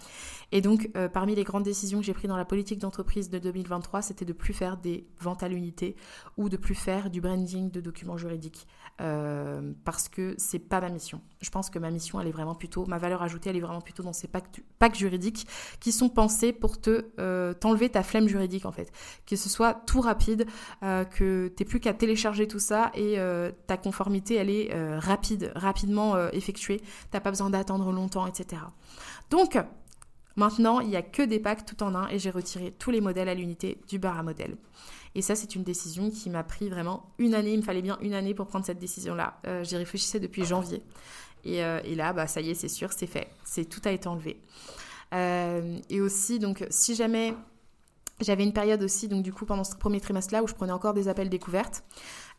Et 0.53 0.61
donc, 0.61 0.91
parmi 1.13 1.35
les 1.35 1.45
grandes 1.45 1.65
décisions 1.65 1.99
que 1.99 2.07
j'ai 2.07 2.15
prises 2.15 2.29
dans 2.29 2.37
la 2.37 2.47
politique 2.47 2.79
d'entreprise 2.79 3.29
de 3.29 3.39
2023, 3.39 4.01
c'était 4.01 4.25
de 4.25 4.33
plus 4.33 4.55
faire 4.55 4.79
des 4.79 5.07
ventes 5.21 5.43
à 5.43 5.49
l'unité 5.49 5.95
ou 6.39 6.49
de 6.49 6.57
plus 6.57 6.75
faire 6.75 7.11
du 7.11 7.21
branding 7.21 7.71
de 7.71 7.83
documents 7.83 8.17
juridiques. 8.17 8.67
parce 8.97 10.09
que 10.09 10.35
c'est 10.39 10.59
pas 10.59 10.81
ma 10.81 10.89
mission. 10.89 11.21
Je 11.43 11.51
pense 11.51 11.69
que 11.69 11.79
ma 11.79 11.91
mission, 11.91 12.19
elle 12.19 12.29
est 12.29 12.33
vraiment 12.33 12.55
plutôt, 12.55 12.87
ma 12.87 12.97
valeur 12.97 13.23
ajoutée, 13.23 13.51
elle 13.51 13.57
est 13.57 13.61
vraiment 13.61 13.83
plutôt 13.83 14.03
dans 14.03 14.15
ces 14.15 14.27
packs, 14.27 14.63
packs 14.79 14.97
juridiques 14.97 15.47
qui 15.81 15.93
sont 15.93 16.09
pensés 16.09 16.55
pour 16.55 16.81
te 16.81 17.53
t'enlever 17.53 17.91
ta 17.91 18.03
flemme 18.03 18.27
juridique 18.27 18.65
en 18.65 18.73
fait. 18.73 18.91
Que 19.27 19.37
ce 19.37 19.51
soit 19.51 19.75
tout 19.75 20.01
rapide, 20.09 20.47
euh, 20.83 21.05
que 21.05 21.53
tu 21.57 21.65
plus 21.65 21.81
qu'à 21.81 21.93
télécharger 21.93 22.49
tout 22.49 22.59
ça 22.59 22.91
et 22.95 23.19
euh, 23.19 23.53
ta 23.67 23.77
conformité, 23.77 24.37
elle 24.37 24.51
est 24.51 24.75
euh, 24.75 24.99
rapide, 24.99 25.53
rapidement 25.55 26.17
effectuée. 26.31 26.81
T'as 27.11 27.21
pas 27.21 27.31
besoin 27.31 27.51
d'attendre 27.51 27.93
longtemps, 27.93 28.27
etc. 28.27 28.63
Donc, 29.31 29.59
maintenant, 30.37 30.81
il 30.81 30.89
n'y 30.89 30.97
a 30.97 31.03
que 31.03 31.23
des 31.23 31.39
packs 31.39 31.65
tout 31.67 31.83
en 31.83 31.95
un 31.95 32.09
et 32.09 32.19
j'ai 32.19 32.31
retiré 32.31 32.73
tous 32.79 32.91
les 32.91 33.01
modèles 33.01 33.29
à 33.29 33.35
l'unité 33.35 33.79
du 33.89 33.99
bar 33.99 34.19
à 34.19 34.23
modèle. 34.23 34.57
Et 35.15 35.23
ça, 35.23 35.35
c'est 35.35 35.55
une 35.55 35.65
décision 35.65 36.11
qui 36.11 36.31
m'a 36.31 36.45
pris 36.45 36.69
vraiment 36.69 37.11
une 37.19 37.35
année. 37.35 37.53
Il 37.53 37.59
me 37.59 37.65
fallait 37.65 37.83
bien 37.83 37.99
une 38.01 38.15
année 38.15 38.35
pour 38.35 38.47
prendre 38.47 38.65
cette 38.65 38.79
décision-là. 38.79 39.41
J'y 39.63 39.77
réfléchissais 39.77 40.21
depuis 40.21 40.45
janvier. 40.45 40.83
Et, 41.45 41.59
et, 41.59 41.95
là, 41.95 42.13
bah, 42.13 42.27
ça 42.27 42.41
y 42.41 42.51
est, 42.51 42.55
c'est 42.55 42.69
sûr, 42.69 42.93
c'est 42.93 43.07
fait. 43.07 43.29
C'est 43.45 43.65
tout 43.65 43.81
a 43.85 43.91
été 43.91 44.09
enlevé. 44.09 44.41
et 45.13 46.01
aussi, 46.01 46.39
donc, 46.39 46.67
si 46.71 46.95
jamais 46.95 47.35
j'avais 48.21 48.45
une 48.45 48.53
période 48.53 48.83
aussi, 48.83 49.09
donc 49.09 49.23
du 49.23 49.33
coup, 49.33 49.45
pendant 49.45 49.65
ce 49.65 49.77
premier 49.77 50.01
trimestre-là, 50.01 50.43
où 50.43 50.49
je 50.49 50.55
prenais 50.55 50.73
encore 50.73 50.95
des 50.95 51.09
appels 51.09 51.29
découvertes. 51.29 51.85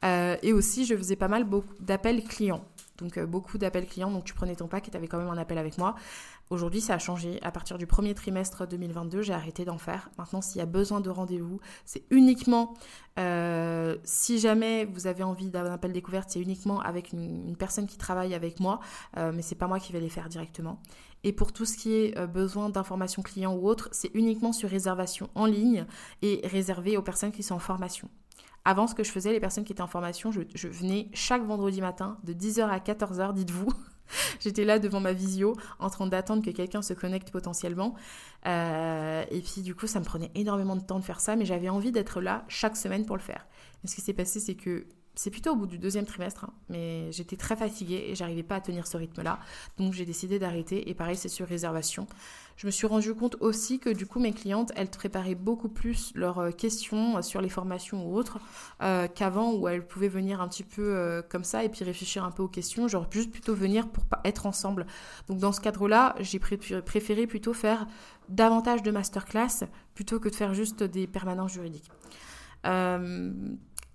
Euh, 0.03 0.37
et 0.41 0.53
aussi, 0.53 0.85
je 0.85 0.95
faisais 0.95 1.15
pas 1.15 1.27
mal 1.27 1.45
d'appels 1.79 2.23
clients. 2.23 2.63
Donc 3.01 3.17
euh, 3.17 3.25
beaucoup 3.25 3.57
d'appels 3.57 3.85
clients, 3.85 4.11
donc 4.11 4.23
tu 4.23 4.33
prenais 4.33 4.55
ton 4.55 4.67
pack 4.67 4.87
et 4.87 4.91
tu 4.91 4.97
avais 4.97 5.07
quand 5.07 5.17
même 5.17 5.29
un 5.29 5.37
appel 5.37 5.57
avec 5.57 5.77
moi. 5.77 5.95
Aujourd'hui, 6.49 6.81
ça 6.81 6.95
a 6.95 6.99
changé. 6.99 7.39
À 7.43 7.51
partir 7.51 7.77
du 7.77 7.85
premier 7.85 8.13
trimestre 8.15 8.67
2022, 8.67 9.21
j'ai 9.21 9.33
arrêté 9.33 9.65
d'en 9.65 9.77
faire. 9.77 10.09
Maintenant, 10.17 10.41
s'il 10.41 10.59
y 10.59 10.61
a 10.61 10.65
besoin 10.65 10.99
de 10.99 11.09
rendez-vous, 11.09 11.59
c'est 11.85 12.03
uniquement, 12.09 12.73
euh, 13.19 13.97
si 14.03 14.39
jamais 14.39 14.85
vous 14.85 15.07
avez 15.07 15.23
envie 15.23 15.49
d'un 15.49 15.71
appel 15.71 15.93
découverte, 15.93 16.29
c'est 16.31 16.41
uniquement 16.41 16.81
avec 16.81 17.13
une, 17.13 17.55
personne 17.55 17.85
qui 17.85 17.97
travaille 17.97 18.33
avec 18.33 18.59
moi, 18.59 18.79
euh, 19.17 19.31
mais 19.33 19.41
c'est 19.41 19.55
pas 19.55 19.67
moi 19.67 19.79
qui 19.79 19.93
vais 19.93 19.99
les 19.99 20.09
faire 20.09 20.29
directement. 20.29 20.81
Et 21.23 21.33
pour 21.33 21.51
tout 21.51 21.65
ce 21.65 21.77
qui 21.77 21.93
est 21.93 22.27
besoin 22.27 22.69
d'informations 22.69 23.21
clients 23.21 23.53
ou 23.53 23.67
autres, 23.67 23.89
c'est 23.91 24.09
uniquement 24.13 24.53
sur 24.53 24.69
réservation 24.69 25.29
en 25.35 25.45
ligne 25.45 25.85
et 26.21 26.41
réservé 26.45 26.95
aux 26.95 27.01
personnes 27.01 27.33
qui 27.33 27.43
sont 27.43 27.55
en 27.55 27.59
formation. 27.59 28.09
Avant, 28.65 28.87
ce 28.87 28.95
que 28.95 29.03
je 29.03 29.11
faisais, 29.11 29.31
les 29.31 29.39
personnes 29.39 29.63
qui 29.63 29.71
étaient 29.71 29.81
en 29.81 29.87
formation, 29.87 30.31
je, 30.31 30.67
venais 30.67 31.09
chaque 31.13 31.43
vendredi 31.43 31.81
matin 31.81 32.17
de 32.23 32.33
10h 32.33 32.61
à 32.67 32.79
14h, 32.79 33.33
dites-vous. 33.33 33.71
J'étais 34.39 34.65
là 34.65 34.79
devant 34.79 34.99
ma 34.99 35.13
visio 35.13 35.55
en 35.77 35.89
train 35.89 36.07
d'attendre 36.07 36.43
que 36.43 36.49
quelqu'un 36.49 36.81
se 36.81 36.93
connecte 36.93 37.31
potentiellement. 37.31 37.95
Euh, 38.47 39.23
et 39.29 39.41
puis 39.41 39.61
du 39.61 39.75
coup, 39.75 39.87
ça 39.87 39.99
me 39.99 40.05
prenait 40.05 40.31
énormément 40.35 40.75
de 40.75 40.81
temps 40.81 40.99
de 40.99 41.05
faire 41.05 41.19
ça, 41.19 41.35
mais 41.35 41.45
j'avais 41.45 41.69
envie 41.69 41.91
d'être 41.91 42.19
là 42.19 42.43
chaque 42.47 42.75
semaine 42.75 43.05
pour 43.05 43.17
le 43.17 43.21
faire. 43.21 43.47
Et 43.83 43.87
ce 43.87 43.95
qui 43.95 44.01
s'est 44.01 44.13
passé, 44.13 44.39
c'est 44.39 44.55
que 44.55 44.87
c'est 45.15 45.31
plutôt 45.31 45.51
au 45.51 45.55
bout 45.55 45.65
du 45.65 45.77
deuxième 45.77 46.05
trimestre, 46.05 46.45
hein, 46.45 46.53
mais 46.69 47.11
j'étais 47.11 47.35
très 47.35 47.55
fatiguée 47.55 48.05
et 48.07 48.15
j'arrivais 48.15 48.43
pas 48.43 48.55
à 48.55 48.61
tenir 48.61 48.87
ce 48.87 48.95
rythme-là. 48.97 49.39
Donc 49.77 49.93
j'ai 49.93 50.05
décidé 50.05 50.39
d'arrêter 50.39 50.89
et 50.89 50.93
pareil, 50.93 51.17
c'est 51.17 51.29
sur 51.29 51.47
réservation. 51.47 52.07
Je 52.55 52.65
me 52.65 52.71
suis 52.71 52.87
rendu 52.87 53.13
compte 53.13 53.37
aussi 53.39 53.79
que 53.79 53.89
du 53.89 54.05
coup 54.05 54.19
mes 54.19 54.33
clientes, 54.33 54.73
elles 54.75 54.89
préparaient 54.89 55.35
beaucoup 55.35 55.69
plus 55.69 56.11
leurs 56.13 56.39
euh, 56.39 56.51
questions 56.51 57.17
euh, 57.17 57.21
sur 57.21 57.39
les 57.39 57.47
formations 57.47 58.05
ou 58.05 58.17
autres 58.17 58.39
euh, 58.81 59.07
qu'avant 59.07 59.53
où 59.53 59.69
elles 59.69 59.87
pouvaient 59.87 60.09
venir 60.09 60.41
un 60.41 60.47
petit 60.49 60.63
peu 60.63 61.23
comme 61.29 61.43
ça 61.43 61.63
et 61.63 61.69
puis 61.69 61.83
réfléchir 61.85 62.23
un 62.23 62.31
peu 62.31 62.43
aux 62.43 62.47
questions, 62.47 62.87
genre 62.87 63.05
juste 63.11 63.31
plutôt 63.31 63.55
venir 63.55 63.87
pour 63.87 64.03
être 64.25 64.45
ensemble. 64.45 64.85
Donc 65.27 65.39
dans 65.39 65.51
ce 65.51 65.61
cadre-là, 65.61 66.15
j'ai 66.19 66.39
préféré 66.39 67.27
plutôt 67.27 67.53
faire 67.53 67.87
davantage 68.27 68.83
de 68.83 68.91
masterclass 68.91 69.65
plutôt 69.95 70.19
que 70.19 70.29
de 70.29 70.35
faire 70.35 70.53
juste 70.53 70.83
des 70.83 71.07
permanences 71.07 71.53
juridiques. 71.53 71.89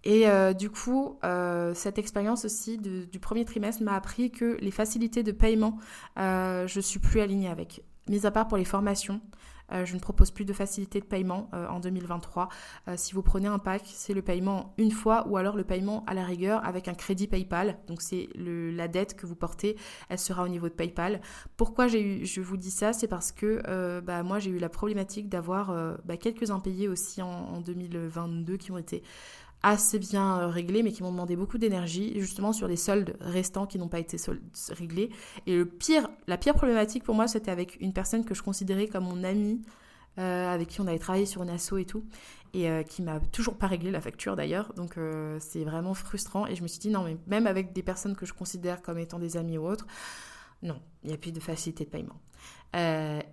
Et 0.04 0.28
euh, 0.28 0.52
du 0.52 0.70
coup, 0.70 1.18
euh, 1.24 1.72
cette 1.74 1.98
expérience 1.98 2.44
aussi 2.44 2.78
du 2.78 3.18
premier 3.18 3.44
trimestre 3.44 3.82
m'a 3.82 3.94
appris 3.94 4.30
que 4.30 4.58
les 4.60 4.70
facilités 4.70 5.22
de 5.22 5.32
paiement, 5.32 5.78
euh, 6.18 6.66
je 6.66 6.80
suis 6.80 7.00
plus 7.00 7.20
alignée 7.20 7.48
avec. 7.48 7.82
Mis 8.08 8.26
à 8.26 8.30
part 8.30 8.46
pour 8.46 8.58
les 8.58 8.66
formations, 8.66 9.20
je 9.72 9.94
ne 9.94 9.98
propose 9.98 10.30
plus 10.30 10.44
de 10.44 10.52
facilité 10.52 11.00
de 11.00 11.06
paiement 11.06 11.50
en 11.52 11.80
2023. 11.80 12.50
si 12.96 13.14
vous 13.14 13.22
prenez 13.22 13.48
un 13.48 13.58
pack, 13.58 13.82
c'est 13.86 14.12
le 14.12 14.20
paiement 14.20 14.74
une 14.76 14.90
fois 14.90 15.26
ou 15.26 15.38
alors 15.38 15.56
le 15.56 15.64
paiement 15.64 16.04
à 16.06 16.12
la 16.12 16.22
rigueur 16.22 16.62
avec 16.66 16.86
un 16.86 16.92
crédit 16.92 17.26
PayPal. 17.26 17.78
Donc 17.88 18.02
c'est 18.02 18.28
la 18.36 18.88
dette 18.88 19.16
que 19.16 19.24
vous 19.24 19.34
portez, 19.34 19.76
elle 20.10 20.18
sera 20.18 20.44
au 20.44 20.48
niveau 20.48 20.68
de 20.68 20.74
PayPal. 20.74 21.22
Pourquoi 21.56 21.88
je 21.88 22.40
vous 22.42 22.58
dis 22.58 22.70
ça 22.70 22.92
C'est 22.92 23.08
parce 23.08 23.32
que 23.32 24.00
bah, 24.00 24.22
moi 24.22 24.38
j'ai 24.38 24.50
eu 24.50 24.58
la 24.58 24.68
problématique 24.68 25.30
d'avoir 25.30 25.74
bah, 26.04 26.18
quelques 26.18 26.50
impayés 26.50 26.86
aussi 26.86 27.22
en, 27.22 27.30
en 27.30 27.60
2022 27.62 28.58
qui 28.58 28.70
ont 28.70 28.78
été 28.78 29.02
assez 29.64 29.98
bien 29.98 30.40
euh, 30.40 30.46
réglés, 30.48 30.82
mais 30.82 30.92
qui 30.92 31.02
m'ont 31.02 31.10
demandé 31.10 31.36
beaucoup 31.36 31.56
d'énergie, 31.56 32.12
justement 32.20 32.52
sur 32.52 32.68
les 32.68 32.76
soldes 32.76 33.16
restants 33.20 33.66
qui 33.66 33.78
n'ont 33.78 33.88
pas 33.88 33.98
été 33.98 34.18
réglés. 34.70 35.10
Et 35.46 35.56
le 35.56 35.64
pire, 35.64 36.08
la 36.26 36.36
pire 36.36 36.54
problématique 36.54 37.02
pour 37.02 37.14
moi, 37.14 37.26
c'était 37.26 37.50
avec 37.50 37.80
une 37.80 37.94
personne 37.94 38.26
que 38.26 38.34
je 38.34 38.42
considérais 38.42 38.88
comme 38.88 39.04
mon 39.04 39.24
amie, 39.24 39.62
euh, 40.18 40.52
avec 40.52 40.68
qui 40.68 40.80
on 40.82 40.86
avait 40.86 40.98
travaillé 40.98 41.24
sur 41.24 41.42
une 41.42 41.48
asso 41.48 41.78
et 41.78 41.86
tout, 41.86 42.04
et 42.52 42.68
euh, 42.68 42.82
qui 42.82 43.00
m'a 43.00 43.20
toujours 43.20 43.56
pas 43.56 43.66
réglé 43.66 43.90
la 43.90 44.02
facture 44.02 44.36
d'ailleurs. 44.36 44.74
Donc 44.74 44.96
c'est 45.40 45.64
vraiment 45.64 45.94
frustrant. 45.94 46.46
Et 46.46 46.54
je 46.56 46.62
me 46.62 46.68
suis 46.68 46.78
dit, 46.78 46.90
non, 46.90 47.02
mais 47.04 47.16
même 47.26 47.46
avec 47.46 47.72
des 47.72 47.82
personnes 47.82 48.14
que 48.14 48.26
je 48.26 48.34
considère 48.34 48.82
comme 48.82 48.98
étant 48.98 49.18
des 49.18 49.38
amis 49.38 49.56
ou 49.56 49.66
autres, 49.66 49.86
non, 50.62 50.78
il 51.02 51.08
n'y 51.08 51.14
a 51.14 51.18
plus 51.18 51.32
de 51.32 51.40
facilité 51.40 51.84
de 51.84 51.90
paiement. 51.90 52.20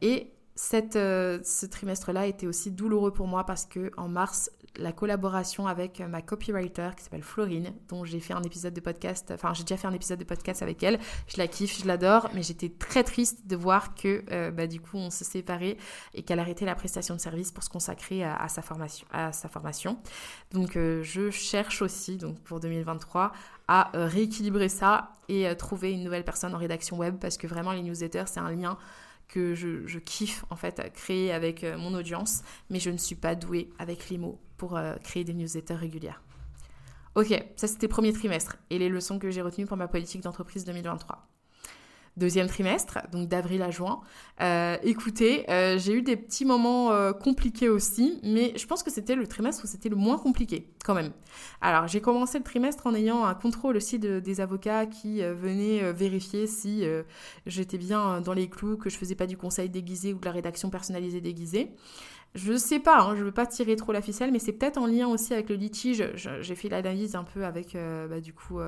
et 0.02 0.32
cette, 0.56 0.94
ce 0.94 1.66
trimestre-là 1.66 2.28
était 2.28 2.46
aussi 2.46 2.72
douloureux 2.72 3.12
pour 3.12 3.28
moi 3.28 3.46
parce 3.46 3.66
que 3.66 3.92
en 3.98 4.08
mars, 4.08 4.52
la 4.78 4.92
collaboration 4.92 5.68
avec 5.68 6.00
ma 6.00 6.22
copywriter 6.22 6.90
qui 6.96 7.04
s'appelle 7.04 7.24
Florine, 7.24 7.74
dont 7.90 8.06
j'ai 8.06 8.20
fait 8.20 8.34
un 8.34 8.44
épisode 8.44 8.74
de 8.74 8.80
podcast, 8.80 9.32
enfin 9.34 9.54
j'ai 9.54 9.64
déjà 9.64 9.78
fait 9.78 9.88
un 9.88 9.94
épisode 9.94 10.20
de 10.20 10.24
podcast 10.24 10.62
avec 10.62 10.82
elle. 10.84 11.00
Je 11.28 11.38
la 11.38 11.48
kiffe, 11.48 11.82
je 11.82 11.88
l'adore, 11.88 12.30
mais 12.34 12.44
j'étais 12.44 12.70
très 12.70 13.04
triste 13.04 13.48
de 13.48 13.56
voir 13.56 13.96
que 13.96 14.24
euh, 14.32 14.52
bah, 14.52 14.68
du 14.68 14.80
coup 14.80 14.98
on 14.98 15.10
se 15.10 15.24
séparait 15.24 15.78
et 16.14 16.24
qu'elle 16.24 16.40
arrêtait 16.40 16.66
la 16.66 16.76
prestation 16.76 17.16
de 17.16 17.20
service 17.20 17.52
pour 17.52 17.64
se 17.64 17.70
consacrer 17.70 18.24
à, 18.24 18.48
sa, 18.48 18.62
formation, 18.62 19.06
à 19.12 19.32
sa 19.32 19.50
formation. 19.50 19.98
Donc 20.52 20.76
euh, 20.76 21.04
je 21.04 21.30
cherche 21.30 21.82
aussi 21.82 22.18
donc 22.18 22.40
pour 22.40 22.60
2023 22.60 23.32
à 23.68 23.96
euh, 23.98 24.06
rééquilibrer 24.06 24.70
ça 24.70 25.14
et 25.28 25.56
trouver 25.56 25.94
une 25.94 26.04
nouvelle 26.04 26.26
personne 26.26 26.54
en 26.54 26.58
rédaction 26.58 26.98
web 26.98 27.18
parce 27.20 27.38
que 27.38 27.48
vraiment 27.48 27.72
les 27.72 27.82
newsletters 27.82 28.26
c'est 28.28 28.40
un 28.40 28.52
lien 28.52 28.78
que 29.32 29.56
je, 29.56 29.98
kiffe 30.00 30.46
en 30.50 30.56
fait 30.56 30.80
à 30.80 30.90
créer 30.90 31.32
avec 31.32 31.64
euh, 31.64 31.78
mon 31.78 31.94
audience, 31.94 32.44
mais 32.70 32.80
je 32.80 32.90
ne 32.90 32.98
suis 32.98 33.16
pas 33.16 33.34
douée 33.34 33.70
avec 33.80 34.10
les 34.10 34.18
mots 34.18 34.40
pour 34.62 34.78
euh, 34.78 34.94
créer 35.04 35.24
des 35.24 35.34
newsletters 35.34 35.74
régulières. 35.74 36.22
Ok, 37.16 37.34
ça 37.56 37.66
c'était 37.66 37.88
premier 37.88 38.14
trimestre 38.14 38.58
et 38.70 38.78
les 38.78 38.90
leçons 38.90 39.18
que 39.18 39.32
j'ai 39.32 39.42
retenues 39.42 39.66
pour 39.66 39.76
ma 39.76 39.88
politique 39.88 40.22
d'entreprise 40.22 40.66
2023 40.66 41.28
deuxième 42.18 42.48
trimestre, 42.48 43.00
donc 43.14 43.30
d'avril 43.30 43.62
à 43.62 43.72
juin. 43.72 44.02
Euh, 44.42 44.76
écoutez, 44.84 45.50
euh, 45.50 45.80
j'ai 45.80 45.94
eu 45.94 46.02
des 46.02 46.18
petits 46.18 46.44
moments 46.44 46.92
compliqués 47.14 47.70
aussi, 47.70 48.20
mais 48.22 48.52
je 48.58 48.68
pense 48.68 48.84
que 48.84 48.92
c'était 48.92 49.16
le 49.16 49.26
trimestre 49.26 49.64
où 49.64 49.68
c'était 49.68 49.88
le 49.88 49.96
moins 49.96 50.18
compliqué 50.18 50.74
quand 50.84 50.94
même. 50.94 51.14
Alors 51.62 51.88
j'ai 51.88 52.02
commencé 52.02 52.38
le 52.38 52.44
trimestre 52.44 52.86
en 52.86 52.94
ayant 52.94 53.24
un 53.24 53.34
contrôle 53.34 53.78
aussi 53.78 53.98
des 53.98 54.42
avocats 54.42 54.88
qui 54.88 55.22
venaient 55.22 55.94
vérifier 55.94 56.48
si 56.48 56.84
j'étais 57.46 57.78
bien 57.78 58.20
dans 58.20 58.34
les 58.34 58.50
clous, 58.50 58.76
que 58.76 58.90
je 58.90 58.98
faisais 58.98 59.16
pas 59.16 59.26
du 59.26 59.38
conseil 59.38 59.70
déguisé 59.70 60.14
ou 60.14 60.20
de 60.20 60.26
la 60.26 60.32
rédaction 60.32 60.70
personnalisée 60.70 61.22
déguisée. 61.22 61.72
Je 62.34 62.56
sais 62.58 62.80
pas, 62.80 63.02
hein, 63.02 63.16
je 63.16 63.24
veux 63.24 63.32
pas 63.32 63.46
tirer 63.46 63.76
trop 63.76 63.92
la 63.92 64.02
ficelle, 64.02 64.32
mais 64.32 64.40
c'est 64.40 64.54
peut-être 64.54 64.78
en 64.78 64.86
lien 64.86 65.08
aussi 65.08 65.34
avec 65.34 65.50
le 65.50 65.56
litige. 65.56 66.12
J'ai 66.16 66.56
fait 66.56 66.70
l'analyse 66.70 67.16
un 67.16 67.24
peu 67.26 67.46
avec, 67.46 67.76
bah, 67.76 68.22
du 68.22 68.34
coup, 68.34 68.60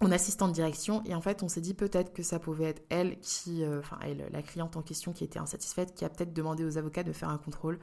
mon 0.00 0.12
assistante 0.12 0.52
direction 0.52 1.02
et 1.06 1.14
en 1.14 1.20
fait 1.20 1.42
on 1.42 1.48
s'est 1.48 1.60
dit 1.60 1.74
peut-être 1.74 2.12
que 2.12 2.22
ça 2.22 2.38
pouvait 2.38 2.66
être 2.66 2.82
elle 2.88 3.18
qui, 3.18 3.64
euh, 3.64 3.80
enfin 3.80 3.98
la 4.30 4.42
cliente 4.42 4.76
en 4.76 4.82
question 4.82 5.12
qui 5.12 5.24
était 5.24 5.40
insatisfaite, 5.40 5.94
qui 5.94 6.04
a 6.04 6.08
peut-être 6.08 6.32
demandé 6.32 6.64
aux 6.64 6.78
avocats 6.78 7.02
de 7.02 7.12
faire 7.12 7.28
un 7.28 7.38
contrôle. 7.38 7.78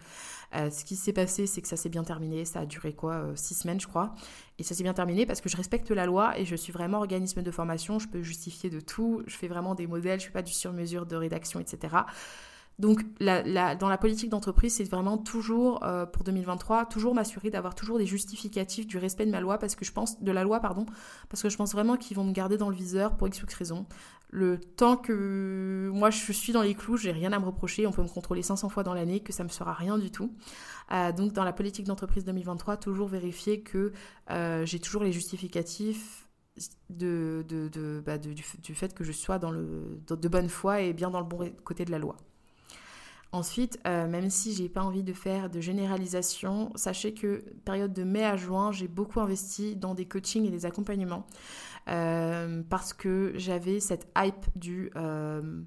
Euh, 0.55 0.69
ce 0.69 0.85
qui 0.85 0.95
s'est 0.95 1.13
passé 1.13 1.45
c'est 1.45 1.61
que 1.61 1.67
ça 1.67 1.75
s'est 1.75 1.89
bien 1.89 2.03
terminé, 2.03 2.45
ça 2.45 2.61
a 2.61 2.65
duré 2.65 2.93
quoi, 2.93 3.15
euh, 3.15 3.35
six 3.35 3.55
semaines 3.55 3.81
je 3.81 3.87
crois, 3.87 4.15
et 4.59 4.63
ça 4.63 4.73
s'est 4.73 4.83
bien 4.83 4.93
terminé 4.93 5.25
parce 5.25 5.41
que 5.41 5.49
je 5.49 5.57
respecte 5.57 5.91
la 5.91 6.05
loi 6.05 6.39
et 6.39 6.45
je 6.45 6.55
suis 6.55 6.71
vraiment 6.71 6.99
organisme 6.99 7.41
de 7.41 7.51
formation, 7.51 7.99
je 7.99 8.07
peux 8.07 8.21
justifier 8.21 8.69
de 8.69 8.79
tout, 8.79 9.21
je 9.27 9.35
fais 9.35 9.47
vraiment 9.47 9.75
des 9.75 9.87
modèles, 9.87 10.21
je 10.21 10.27
fais 10.27 10.31
pas 10.31 10.41
du 10.41 10.53
sur-mesure 10.53 11.05
de 11.05 11.17
rédaction, 11.17 11.59
etc. 11.59 11.97
Donc 12.77 13.05
dans 13.19 13.89
la 13.89 13.97
politique 13.97 14.29
d'entreprise, 14.29 14.75
c'est 14.75 14.83
vraiment 14.83 15.17
toujours 15.17 15.83
euh, 15.83 16.05
pour 16.05 16.23
2023, 16.23 16.85
toujours 16.85 17.15
m'assurer 17.15 17.49
d'avoir 17.49 17.73
toujours 17.73 17.97
des 17.97 18.05
justificatifs 18.05 18.85
du 18.85 18.97
respect 18.97 19.25
de 19.25 19.31
ma 19.31 19.39
loi 19.39 19.57
parce 19.57 19.75
que 19.75 19.85
je 19.85 19.93
pense 19.93 20.21
de 20.21 20.31
la 20.31 20.43
loi 20.43 20.59
pardon, 20.59 20.85
parce 21.29 21.41
que 21.41 21.49
je 21.49 21.55
pense 21.55 21.71
vraiment 21.71 21.95
qu'ils 21.95 22.17
vont 22.17 22.25
me 22.25 22.33
garder 22.33 22.57
dans 22.57 22.69
le 22.69 22.75
viseur 22.75 23.15
pour 23.15 23.27
X 23.27 23.43
ou 23.43 23.45
raison. 23.57 23.85
Le 24.29 24.59
temps 24.59 24.97
que 24.97 25.89
moi 25.93 26.09
je 26.09 26.33
suis 26.33 26.51
dans 26.51 26.63
les 26.63 26.75
clous, 26.75 26.97
j'ai 26.97 27.11
rien 27.11 27.31
à 27.31 27.39
me 27.39 27.45
reprocher, 27.45 27.87
on 27.87 27.91
peut 27.91 28.03
me 28.03 28.09
contrôler 28.09 28.41
500 28.41 28.67
fois 28.67 28.83
dans 28.83 28.93
l'année 28.93 29.21
que 29.21 29.31
ça 29.31 29.45
me 29.45 29.49
sera 29.49 29.73
rien 29.73 29.97
du 29.97 30.11
tout. 30.11 30.33
Euh, 30.91 31.13
donc 31.13 31.31
dans 31.31 31.45
la 31.45 31.53
politique 31.53 31.85
d'entreprise 31.85 32.25
2023, 32.25 32.75
toujours 32.75 33.07
vérifier 33.07 33.61
que 33.61 33.93
euh, 34.31 34.65
j'ai 34.65 34.79
toujours 34.79 35.03
les 35.03 35.13
justificatifs 35.13 36.27
bah, 36.89 38.17
du, 38.17 38.43
fait 38.43 38.93
que 38.93 39.03
je 39.05 39.11
sois 39.13 39.39
dans 39.39 39.51
le, 39.51 39.99
de 40.09 40.27
bonne 40.27 40.49
foi 40.49 40.81
et 40.81 40.93
bien 40.93 41.09
dans 41.09 41.19
le 41.19 41.25
bon 41.25 41.49
côté 41.63 41.85
de 41.85 41.91
la 41.91 41.99
loi. 41.99 42.17
Ensuite, 43.35 43.79
euh, 43.85 44.07
même 44.07 44.29
si 44.29 44.55
j'ai 44.55 44.69
pas 44.69 44.81
envie 44.81 45.03
de 45.03 45.11
faire 45.11 45.49
de 45.49 45.59
généralisation, 45.59 46.71
sachez 46.75 47.13
que 47.13 47.43
période 47.65 47.91
de 47.91 48.05
mai 48.05 48.23
à 48.23 48.37
juin, 48.37 48.71
j'ai 48.71 48.87
beaucoup 48.87 49.19
investi 49.19 49.75
dans 49.75 49.93
des 49.93 50.05
coachings 50.05 50.45
et 50.45 50.49
des 50.49 50.65
accompagnements 50.65 51.27
euh, 51.89 52.63
parce 52.69 52.93
que 52.93 53.33
j'avais 53.35 53.81
cette 53.81 54.07
hype 54.17 54.45
du 54.55 54.89
euh, 54.95 55.63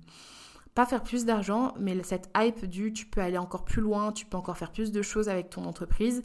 pas 0.75 0.87
faire 0.87 1.03
plus 1.03 1.27
d'argent, 1.27 1.75
mais 1.79 2.03
cette 2.05 2.31
hype 2.35 2.65
du 2.65 2.95
tu 2.95 3.05
peux 3.05 3.21
aller 3.21 3.37
encore 3.37 3.67
plus 3.67 3.83
loin, 3.83 4.13
tu 4.13 4.25
peux 4.25 4.39
encore 4.39 4.57
faire 4.57 4.73
plus 4.73 4.91
de 4.91 5.03
choses 5.03 5.29
avec 5.29 5.51
ton 5.51 5.67
entreprise. 5.67 6.23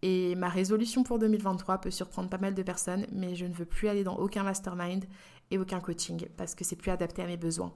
Et 0.00 0.34
ma 0.34 0.48
résolution 0.48 1.02
pour 1.02 1.18
2023 1.18 1.76
peut 1.82 1.90
surprendre 1.90 2.30
pas 2.30 2.38
mal 2.38 2.54
de 2.54 2.62
personnes, 2.62 3.04
mais 3.12 3.34
je 3.34 3.44
ne 3.44 3.52
veux 3.52 3.66
plus 3.66 3.88
aller 3.88 4.02
dans 4.02 4.16
aucun 4.16 4.44
mastermind 4.44 5.04
et 5.50 5.58
aucun 5.58 5.80
coaching 5.80 6.26
parce 6.38 6.54
que 6.54 6.64
c'est 6.64 6.76
plus 6.76 6.90
adapté 6.90 7.20
à 7.20 7.26
mes 7.26 7.36
besoins. 7.36 7.74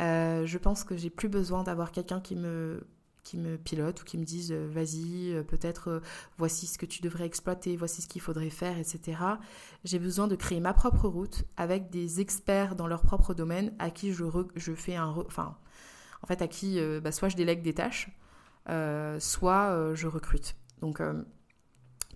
Euh, 0.00 0.46
je 0.46 0.58
pense 0.58 0.84
que 0.84 0.96
j'ai 0.96 1.10
plus 1.10 1.28
besoin 1.28 1.62
d'avoir 1.62 1.92
quelqu'un 1.92 2.20
qui 2.20 2.36
me 2.36 2.84
qui 3.22 3.36
me 3.38 3.56
pilote 3.56 4.02
ou 4.02 4.04
qui 4.04 4.18
me 4.18 4.24
dise 4.24 4.50
euh, 4.50 4.66
vas-y, 4.68 5.32
euh, 5.32 5.44
peut-être 5.44 6.02
voici 6.38 6.66
ce 6.66 6.76
que 6.76 6.86
tu 6.86 7.02
devrais 7.02 7.24
exploiter, 7.24 7.76
voici 7.76 8.02
ce 8.02 8.08
qu'il 8.08 8.20
faudrait 8.20 8.50
faire, 8.50 8.78
etc. 8.78 9.16
J'ai 9.84 10.00
besoin 10.00 10.26
de 10.26 10.34
créer 10.34 10.58
ma 10.58 10.74
propre 10.74 11.06
route 11.06 11.44
avec 11.56 11.88
des 11.90 12.20
experts 12.20 12.74
dans 12.74 12.88
leur 12.88 13.02
propre 13.02 13.32
domaine 13.32 13.72
à 13.78 13.90
qui 13.90 14.12
je, 14.12 14.24
je 14.56 14.74
fais 14.74 14.96
un... 14.96 15.10
Enfin, 15.10 15.56
en 16.22 16.26
fait, 16.26 16.42
à 16.42 16.48
qui 16.48 16.80
bah, 17.00 17.12
soit 17.12 17.28
je 17.28 17.36
délègue 17.36 17.62
des 17.62 17.74
tâches, 17.74 18.10
soit 19.18 19.94
je 19.94 20.06
recrute. 20.06 20.56
Donc, 20.80 21.00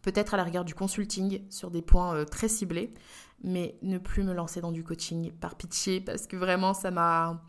Peut-être 0.07 0.35
à 0.35 0.37
la 0.37 0.45
rigueur 0.45 0.65
du 0.65 0.73
consulting 0.73 1.43
sur 1.51 1.73
des 1.73 1.83
points 1.83 2.25
très 2.27 2.47
ciblés, 2.47 2.95
mais 3.43 3.77
ne 3.83 3.99
plus 3.99 4.23
me 4.23 4.33
lancer 4.33 4.61
dans 4.61 4.71
du 4.71 4.85
coaching 4.85 5.33
par 5.33 5.57
pitié 5.57 6.01
parce 6.01 6.29
que 6.29 6.37
vraiment 6.37 6.75
ça 6.75 6.93
m'a 6.93 7.43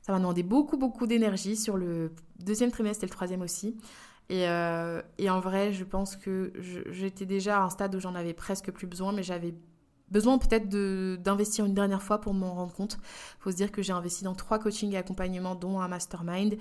ça 0.00 0.10
m'a 0.10 0.18
demandé 0.18 0.42
beaucoup 0.42 0.76
beaucoup 0.76 1.06
d'énergie 1.06 1.56
sur 1.56 1.76
le 1.76 2.10
deuxième 2.40 2.72
trimestre 2.72 3.04
et 3.04 3.06
le 3.06 3.12
troisième 3.12 3.40
aussi. 3.40 3.76
Et, 4.30 4.46
et 5.18 5.30
en 5.30 5.38
vrai, 5.38 5.72
je 5.72 5.84
pense 5.84 6.16
que 6.16 6.52
j'étais 6.90 7.26
déjà 7.26 7.58
à 7.58 7.62
un 7.62 7.70
stade 7.70 7.94
où 7.94 8.00
j'en 8.00 8.16
avais 8.16 8.34
presque 8.34 8.72
plus 8.72 8.88
besoin, 8.88 9.12
mais 9.12 9.22
j'avais 9.22 9.54
besoin 10.12 10.38
peut-être 10.38 10.68
d'investir 11.22 11.64
une 11.64 11.74
dernière 11.74 12.02
fois 12.02 12.20
pour 12.20 12.34
m'en 12.34 12.54
rendre 12.54 12.72
compte. 12.72 12.98
Il 13.00 13.42
faut 13.42 13.50
se 13.50 13.56
dire 13.56 13.72
que 13.72 13.82
j'ai 13.82 13.92
investi 13.92 14.24
dans 14.24 14.34
trois 14.34 14.58
coachings 14.58 14.92
et 14.92 14.96
accompagnements, 14.96 15.54
dont 15.54 15.80
un 15.80 15.88
mastermind. 15.88 16.56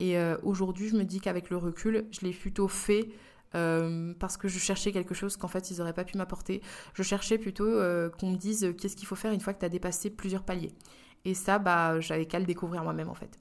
Et 0.00 0.18
euh, 0.18 0.36
aujourd'hui, 0.42 0.88
je 0.88 0.96
me 0.96 1.04
dis 1.04 1.20
qu'avec 1.20 1.50
le 1.50 1.56
recul, 1.56 2.06
je 2.10 2.20
l'ai 2.22 2.32
plutôt 2.32 2.66
fait 2.66 3.10
euh, 3.54 4.14
parce 4.18 4.36
que 4.36 4.48
je 4.48 4.58
cherchais 4.58 4.92
quelque 4.92 5.14
chose 5.14 5.36
qu'en 5.36 5.48
fait, 5.48 5.70
ils 5.70 5.78
n'auraient 5.78 5.92
pas 5.92 6.04
pu 6.04 6.16
m'apporter. 6.16 6.62
Je 6.94 7.02
cherchais 7.02 7.38
plutôt 7.38 7.66
euh, 7.66 8.10
qu'on 8.10 8.30
me 8.30 8.36
dise 8.36 8.74
qu'est-ce 8.78 8.96
qu'il 8.96 9.06
faut 9.06 9.16
faire 9.16 9.32
une 9.32 9.40
fois 9.40 9.54
que 9.54 9.60
tu 9.60 9.66
as 9.66 9.70
dépassé 9.70 10.10
plusieurs 10.10 10.42
paliers. 10.42 10.72
Et 11.24 11.34
ça, 11.34 11.58
bah, 11.58 12.00
j'avais 12.00 12.26
qu'à 12.26 12.38
le 12.38 12.44
découvrir 12.44 12.84
moi-même 12.84 13.08
en 13.08 13.14
fait. 13.14 13.38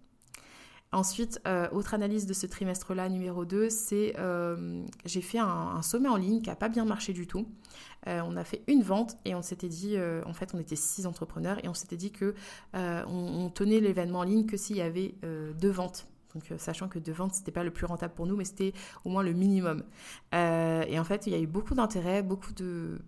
Ensuite, 0.93 1.41
euh, 1.47 1.67
autre 1.71 1.95
analyse 1.95 2.27
de 2.27 2.33
ce 2.33 2.45
trimestre-là, 2.45 3.09
numéro 3.09 3.45
2, 3.45 3.67
c'est 3.71 4.13
euh, 4.19 4.83
j'ai 5.05 5.21
fait 5.21 5.39
un, 5.39 5.81
sommet 5.81 6.07
en 6.07 6.17
ligne 6.17 6.39
qui 6.41 6.49
n'a 6.49 6.55
pas 6.55 6.69
bien 6.69 6.85
marché 6.85 7.13
du 7.13 7.25
tout. 7.25 7.47
Euh, 8.07 8.21
on 8.23 8.37
a 8.37 8.43
fait 8.43 8.61
une 8.67 8.83
vente 8.83 9.17
et 9.25 9.33
on 9.33 9.41
s'était 9.41 9.69
dit, 9.69 9.97
en 10.25 10.33
fait, 10.33 10.53
on 10.53 10.59
était 10.59 10.75
six 10.75 11.07
entrepreneurs 11.07 11.57
et 11.65 11.67
on 11.67 11.73
s'était 11.73 11.97
dit 11.97 12.11
que 12.11 12.35
on, 12.73 13.49
tenait 13.49 13.79
l'événement 13.79 14.19
en 14.19 14.23
ligne 14.23 14.45
que 14.45 14.55
s'il 14.55 14.77
y 14.77 14.81
avait 14.81 15.15
deux 15.23 15.71
ventes. 15.71 16.07
Donc, 16.33 16.43
sachant 16.57 16.87
que 16.87 16.99
deux 16.99 17.11
ventes, 17.11 17.33
c'était 17.33 17.51
pas 17.51 17.63
le 17.63 17.71
plus 17.71 17.85
rentable 17.85 18.13
pour 18.13 18.25
nous, 18.25 18.35
mais 18.35 18.45
c'était 18.45 18.73
au 19.05 19.09
moins 19.09 19.23
le 19.23 19.33
minimum. 19.33 19.83
et 20.33 20.99
en 20.99 21.03
fait, 21.03 21.27
il 21.27 21.33
y 21.33 21.35
a 21.35 21.39
eu 21.39 21.47
beaucoup 21.47 21.75
d'intérêt, 21.75 22.23
beaucoup 22.23 22.53
de 22.53 22.99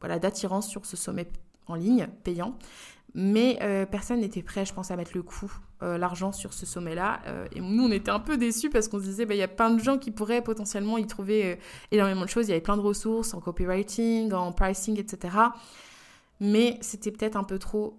voilà 0.00 0.18
d'attirance 0.18 0.68
sur 0.68 0.84
ce 0.84 0.96
sommet 0.96 1.28
en 1.68 1.76
ligne 1.76 2.08
payant. 2.24 2.58
Mais 3.14 3.58
euh, 3.60 3.84
personne 3.84 4.20
n'était 4.20 4.42
prêt, 4.42 4.64
je 4.64 4.72
pense, 4.72 4.90
à 4.90 4.96
mettre 4.96 5.12
le 5.14 5.22
coup, 5.22 5.52
euh, 5.82 5.98
l'argent 5.98 6.32
sur 6.32 6.54
ce 6.54 6.64
sommet-là. 6.64 7.20
Euh, 7.26 7.46
et 7.54 7.60
nous, 7.60 7.84
on 7.84 7.90
était 7.90 8.10
un 8.10 8.20
peu 8.20 8.38
déçus 8.38 8.70
parce 8.70 8.88
qu'on 8.88 8.98
se 8.98 9.04
disait, 9.04 9.26
bah, 9.26 9.34
il 9.34 9.38
y 9.38 9.42
a 9.42 9.48
plein 9.48 9.70
de 9.70 9.82
gens 9.82 9.98
qui 9.98 10.10
pourraient 10.10 10.42
potentiellement 10.42 10.96
y 10.96 11.06
trouver 11.06 11.58
énormément 11.90 12.22
de 12.22 12.30
choses. 12.30 12.46
Il 12.46 12.50
y 12.50 12.52
avait 12.52 12.62
plein 12.62 12.76
de 12.76 12.82
ressources 12.82 13.34
en 13.34 13.40
copywriting, 13.40 14.32
en 14.32 14.52
pricing, 14.52 14.98
etc. 14.98 15.36
Mais 16.40 16.78
c'était 16.80 17.10
peut-être 17.10 17.36
un 17.36 17.44
peu 17.44 17.58
trop... 17.58 17.98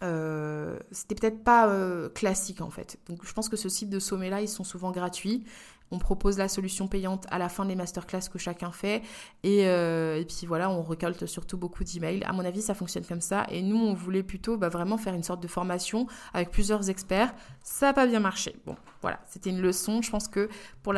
c'était 0.00 1.14
peut-être 1.14 1.42
pas 1.42 1.70
classique 2.14 2.60
en 2.60 2.70
fait. 2.70 2.98
Donc 3.08 3.24
je 3.24 3.32
pense 3.32 3.48
que 3.48 3.56
ce 3.56 3.68
type 3.68 3.90
de 3.90 3.98
sommet-là, 3.98 4.40
ils 4.42 4.48
sont 4.48 4.64
souvent 4.64 4.90
gratuits. 4.90 5.44
On 5.90 5.98
propose 5.98 6.38
la 6.38 6.48
solution 6.48 6.88
payante 6.88 7.26
à 7.30 7.38
la 7.38 7.48
fin 7.48 7.64
des 7.64 7.76
masterclass 7.76 8.28
que 8.32 8.38
chacun 8.38 8.72
fait. 8.72 9.02
Et, 9.42 9.66
euh, 9.66 10.22
puis 10.24 10.46
voilà, 10.46 10.68
on 10.70 10.82
récolte 10.82 11.26
surtout 11.26 11.56
beaucoup 11.56 11.84
d'emails. 11.84 12.24
À 12.24 12.32
mon 12.32 12.44
avis, 12.44 12.62
ça 12.62 12.74
fonctionne 12.74 13.04
comme 13.04 13.20
ça. 13.20 13.46
Et 13.50 13.62
nous, 13.62 13.76
on 13.76 13.94
voulait 13.94 14.22
plutôt 14.24 14.56
bah, 14.56 14.68
vraiment 14.68 14.98
faire 14.98 15.14
une 15.14 15.22
sorte 15.22 15.40
de 15.42 15.48
formation 15.48 16.06
avec 16.34 16.50
plusieurs 16.50 16.90
experts. 16.90 17.32
Ça 17.62 17.86
n'a 17.86 17.92
pas 17.92 18.06
bien 18.06 18.20
marché. 18.20 18.56
Bon, 18.66 18.74
voilà, 19.00 19.20
c'était 19.26 19.50
une 19.50 19.60
leçon. 19.60 20.02
Je 20.02 20.10
pense 20.10 20.26
que 20.26 20.48
pour, 20.82 20.94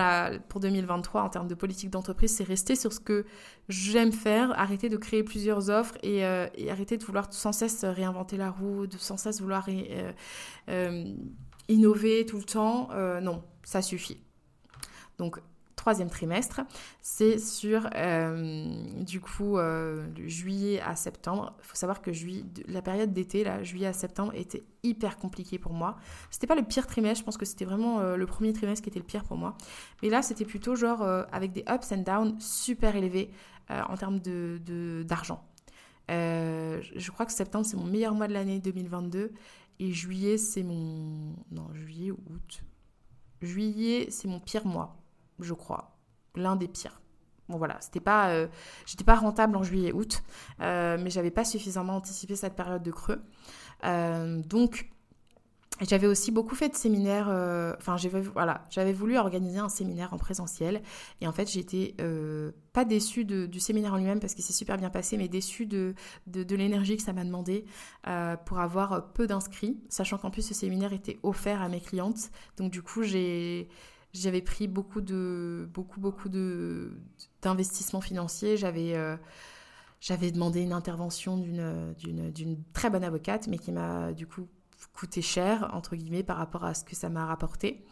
pour 0.48 0.60
2023, 0.60 1.22
en 1.22 1.28
termes 1.28 1.48
de 1.48 1.54
politique 1.54 1.90
d'entreprise, 1.90 2.34
c'est 2.34 2.44
rester 2.44 2.74
sur 2.74 2.92
ce 2.92 3.00
que 3.00 3.26
j'aime 3.68 4.12
faire, 4.12 4.58
arrêter 4.58 4.88
de 4.88 4.96
créer 4.96 5.22
plusieurs 5.22 5.68
offres 5.68 5.96
et, 6.02 6.24
euh, 6.24 6.46
arrêter 6.70 6.96
de 6.96 7.04
vouloir 7.04 7.30
sans 7.32 7.52
cesse 7.52 7.84
réinventer 7.84 8.38
la 8.38 8.50
roue, 8.50 8.86
de 8.86 8.96
sans 8.96 9.18
cesse 9.18 9.40
vouloir 9.42 9.66
euh, 10.68 11.14
innover 11.68 12.24
tout 12.24 12.38
le 12.38 12.44
temps. 12.44 12.88
non, 13.20 13.42
ça 13.64 13.82
suffit. 13.82 14.22
Donc, 15.18 15.40
troisième 15.78 16.10
trimestre, 16.10 16.60
c'est 17.00 17.38
sur 17.38 17.88
euh, 17.94 18.66
du 19.00 19.20
coup 19.20 19.56
euh, 19.56 20.06
juillet 20.26 20.80
à 20.80 20.96
septembre. 20.96 21.54
Il 21.60 21.64
faut 21.64 21.76
savoir 21.76 22.02
que 22.02 22.12
juillet, 22.12 22.44
la 22.66 22.82
période 22.82 23.12
d'été, 23.14 23.44
là, 23.44 23.62
juillet 23.62 23.86
à 23.86 23.92
septembre, 23.94 24.32
était 24.34 24.64
hyper 24.82 25.16
compliquée 25.16 25.58
pour 25.58 25.72
moi. 25.72 25.96
C'était 26.30 26.46
pas 26.46 26.56
le 26.56 26.62
pire 26.62 26.86
trimestre, 26.86 27.20
je 27.20 27.24
pense 27.24 27.38
que 27.38 27.46
c'était 27.46 27.64
vraiment 27.64 28.00
euh, 28.00 28.16
le 28.16 28.26
premier 28.26 28.52
trimestre 28.52 28.82
qui 28.82 28.90
était 28.90 28.98
le 28.98 29.06
pire 29.06 29.24
pour 29.24 29.36
moi. 29.36 29.56
Mais 30.02 30.10
là, 30.10 30.20
c'était 30.20 30.44
plutôt 30.44 30.74
genre 30.74 31.02
avec 31.32 31.52
des 31.52 31.64
ups 31.70 31.92
and 31.92 32.02
downs 32.02 32.40
super 32.40 32.94
élevés 32.96 33.30
en 33.70 33.96
termes 33.96 34.18
d'argent. 35.04 35.44
De, 36.08 36.80
je 36.82 37.10
crois 37.10 37.24
que 37.24 37.32
septembre, 37.32 37.64
c'est 37.64 37.76
mon 37.76 37.84
meilleur 37.84 38.14
mois 38.14 38.28
de 38.28 38.32
l'année 38.32 38.58
2022 38.60 39.32
et 39.80 39.92
juillet, 39.92 40.38
c'est 40.38 40.62
mon. 40.62 41.34
Non, 41.50 41.72
juillet 41.72 42.10
août. 42.10 42.62
Juillet, 43.40 44.08
c'est 44.10 44.26
mon 44.26 44.40
pire 44.40 44.66
mois 44.66 44.97
je 45.40 45.54
crois. 45.54 45.96
L'un 46.34 46.56
des 46.56 46.68
pires. 46.68 47.00
Bon 47.48 47.56
voilà, 47.56 47.78
c'était 47.80 48.00
pas, 48.00 48.30
euh, 48.30 48.46
j'étais 48.84 49.04
pas 49.04 49.14
rentable 49.14 49.56
en 49.56 49.62
juillet 49.62 49.92
août, 49.92 50.22
euh, 50.60 50.98
mais 51.00 51.08
j'avais 51.08 51.30
pas 51.30 51.44
suffisamment 51.44 51.96
anticipé 51.96 52.36
cette 52.36 52.54
période 52.54 52.82
de 52.82 52.90
creux. 52.90 53.22
Euh, 53.84 54.42
donc 54.42 54.90
j'avais 55.80 56.08
aussi 56.08 56.30
beaucoup 56.30 56.56
fait 56.56 56.68
de 56.68 56.74
séminaires, 56.74 57.28
enfin 57.78 57.96
j'avais 57.96 58.20
voilà, 58.20 58.66
j'avais 58.68 58.92
voulu 58.92 59.16
organiser 59.16 59.60
un 59.60 59.68
séminaire 59.68 60.12
en 60.12 60.18
présentiel 60.18 60.82
et 61.20 61.28
en 61.28 61.32
fait 61.32 61.48
j'étais 61.48 61.94
pas 62.72 62.84
déçue 62.84 63.24
du 63.24 63.60
séminaire 63.60 63.94
en 63.94 63.96
lui-même 63.96 64.18
parce 64.18 64.34
qu'il 64.34 64.42
s'est 64.42 64.52
super 64.52 64.76
bien 64.76 64.90
passé, 64.90 65.16
mais 65.16 65.28
déçue 65.28 65.66
de, 65.66 65.94
de, 66.26 66.56
l'énergie 66.56 66.96
que 66.96 67.02
ça 67.04 67.12
m'a 67.12 67.22
demandé 67.22 67.64
pour 68.44 68.58
avoir 68.58 69.12
peu 69.12 69.28
d'inscrits, 69.28 69.78
sachant 69.88 70.18
qu'en 70.18 70.32
plus 70.32 70.42
ce 70.42 70.52
séminaire 70.52 70.92
était 70.92 71.20
offert 71.22 71.62
à 71.62 71.68
mes 71.68 71.80
clientes, 71.80 72.32
donc 72.56 72.72
du 72.72 72.82
coup 72.82 73.04
j'ai 73.04 73.68
j'avais 74.12 74.42
pris 74.42 74.68
beaucoup 74.68 75.00
de 75.00 75.68
beaucoup 75.72 76.00
beaucoup 76.00 76.28
de 76.28 76.92
d'investissements 77.42 78.00
financiers. 78.00 78.56
J'avais 78.56 78.96
euh, 78.96 79.16
j'avais 80.00 80.30
demandé 80.30 80.60
une 80.62 80.72
intervention 80.72 81.36
d'une 81.36 81.92
d'une 81.94 82.62
très 82.72 82.90
bonne 82.90 83.04
avocate, 83.04 83.48
mais 83.48 83.58
qui 83.58 83.72
m'a 83.72 84.12
du 84.12 84.26
coup 84.26 84.48
coûté 84.94 85.22
cher 85.22 85.70
entre 85.74 85.96
guillemets 85.96 86.22
par 86.22 86.36
rapport 86.36 86.64
à 86.64 86.74
ce 86.74 86.84
que 86.84 86.94
ça 86.94 87.08
m'a 87.08 87.26
rapporté. 87.26 87.84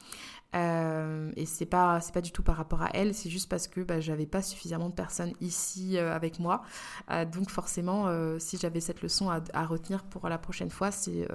Euh, 0.54 1.32
et 1.36 1.44
c'est 1.44 1.66
pas 1.66 2.00
c'est 2.00 2.14
pas 2.14 2.20
du 2.20 2.30
tout 2.30 2.42
par 2.42 2.56
rapport 2.56 2.80
à 2.82 2.90
elle, 2.94 3.14
c'est 3.14 3.28
juste 3.28 3.48
parce 3.48 3.68
que 3.68 3.80
bah, 3.80 4.00
j'avais 4.00 4.26
pas 4.26 4.42
suffisamment 4.42 4.88
de 4.88 4.94
personnes 4.94 5.32
ici 5.40 5.98
euh, 5.98 6.14
avec 6.14 6.38
moi. 6.38 6.62
Euh, 7.10 7.24
donc 7.24 7.50
forcément, 7.50 8.06
si 8.38 8.56
j'avais 8.56 8.80
cette 8.80 9.02
leçon 9.02 9.30
à, 9.30 9.66
retenir 9.66 10.04
pour 10.04 10.28
la 10.28 10.38
prochaine 10.38 10.70
fois, 10.70 10.90
c'est 10.90 11.28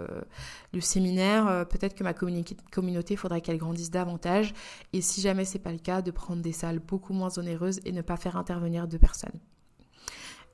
le 0.74 0.82
séminaire. 0.82 1.66
Peut-être 1.68 1.96
que 1.96 2.04
ma 2.04 2.14
communauté, 2.14 3.16
faudrait 3.16 3.42
qu'elle 3.42 3.58
grandisse 3.58 3.92
davantage. 3.92 4.54
Et 4.94 5.02
si 5.02 5.22
jamais 5.22 5.46
c'est 5.46 5.60
pas 5.60 5.72
le 5.72 5.80
cas, 5.80 6.02
de 6.02 6.12
prendre 6.12 6.42
des 6.42 6.54
salles 6.54 6.80
beaucoup 6.80 7.14
moins 7.14 7.38
onéreuses 7.38 7.80
et 7.86 7.92
ne 7.92 8.02
pas 8.02 8.18
faire 8.18 8.38
intervenir 8.38 8.88
deux 8.88 9.00
personnes. 9.00 9.40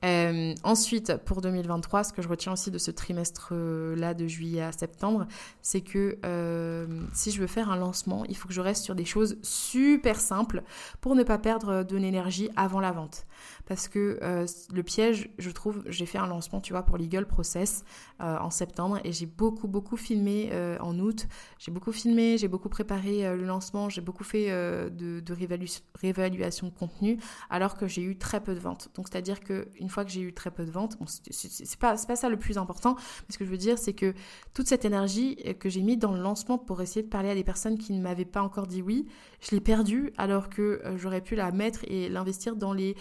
Euh, 0.04 0.54
ensuite, 0.62 1.16
pour 1.24 1.40
2023, 1.40 2.04
ce 2.04 2.12
que 2.12 2.22
je 2.22 2.28
retiens 2.28 2.52
aussi 2.52 2.70
de 2.70 2.78
ce 2.78 2.90
trimestre-là 2.90 4.14
de 4.14 4.26
juillet 4.26 4.62
à 4.62 4.72
septembre, 4.72 5.26
c'est 5.60 5.80
que 5.80 6.18
euh, 6.24 6.86
si 7.12 7.30
je 7.30 7.40
veux 7.40 7.46
faire 7.46 7.70
un 7.70 7.76
lancement, 7.76 8.24
il 8.26 8.36
faut 8.36 8.48
que 8.48 8.54
je 8.54 8.60
reste 8.60 8.84
sur 8.84 8.94
des 8.94 9.04
choses 9.04 9.38
super 9.42 10.20
simples 10.20 10.62
pour 11.00 11.14
ne 11.14 11.22
pas 11.22 11.38
perdre 11.38 11.82
de 11.82 11.96
l'énergie 11.96 12.50
avant 12.56 12.80
la 12.80 12.92
vente 12.92 13.26
parce 13.66 13.86
que 13.86 14.18
euh, 14.22 14.46
le 14.72 14.82
piège, 14.82 15.30
je 15.38 15.50
trouve, 15.50 15.82
j'ai 15.86 16.06
fait 16.06 16.18
un 16.18 16.26
lancement, 16.26 16.60
tu 16.60 16.72
vois, 16.72 16.82
pour 16.82 16.96
l'Eagle 16.96 17.26
Process 17.26 17.84
en 18.20 18.50
septembre 18.50 18.98
et 19.04 19.12
j'ai 19.12 19.26
beaucoup, 19.26 19.68
beaucoup 19.68 19.96
filmé 19.96 20.50
en 20.80 20.98
août. 20.98 21.28
J'ai 21.58 21.70
beaucoup 21.70 21.92
filmé, 21.92 22.36
j'ai 22.36 22.48
beaucoup 22.48 22.68
préparé 22.68 23.36
le 23.36 23.44
lancement, 23.44 23.88
j'ai 23.88 24.00
beaucoup 24.00 24.24
fait 24.24 24.48
de, 24.48 25.20
de 25.20 25.36
réévaluation 26.00 26.66
de 26.66 26.72
contenu 26.72 27.18
alors 27.48 27.76
que 27.76 27.86
j'ai 27.86 28.02
eu 28.02 28.16
très 28.16 28.40
peu 28.40 28.54
de 28.54 28.60
ventes. 28.60 28.90
Donc, 28.94 29.06
c'est-à-dire 29.08 29.40
qu'une 29.88 29.94
fois 29.94 30.04
que 30.04 30.10
j'ai 30.10 30.20
eu 30.20 30.32
très 30.32 30.50
peu 30.50 30.64
de 30.64 30.70
ventes, 30.70 30.98
bon, 30.98 31.06
c'est 31.06 31.78
pas, 31.78 31.96
pas 31.96 32.16
ça 32.16 32.28
le 32.28 32.36
plus 32.36 32.58
important, 32.58 32.96
mais 32.96 33.32
ce 33.32 33.38
que 33.38 33.44
je 33.44 33.50
veux 33.50 33.56
dire, 33.56 33.78
c'est 33.78 33.94
que 33.94 34.14
toute 34.54 34.68
cette 34.68 34.84
énergie 34.84 35.36
que 35.58 35.68
j'ai 35.68 35.82
mise 35.82 35.98
dans 35.98 36.12
le 36.12 36.20
lancement 36.20 36.58
pour 36.58 36.80
essayer 36.82 37.02
de 37.02 37.08
parler 37.08 37.30
à 37.30 37.34
des 37.34 37.44
personnes 37.44 37.78
qui 37.78 37.92
ne 37.92 38.02
m'avaient 38.02 38.24
pas 38.24 38.42
encore 38.42 38.66
dit 38.66 38.82
oui, 38.82 39.06
je 39.40 39.52
l'ai 39.52 39.60
perdue 39.60 40.12
alors 40.16 40.48
que 40.48 40.82
j'aurais 40.96 41.20
pu 41.20 41.34
la 41.34 41.50
mettre 41.52 41.80
et 41.84 42.08
l'investir 42.08 42.56
dans 42.56 42.72
les 42.72 42.96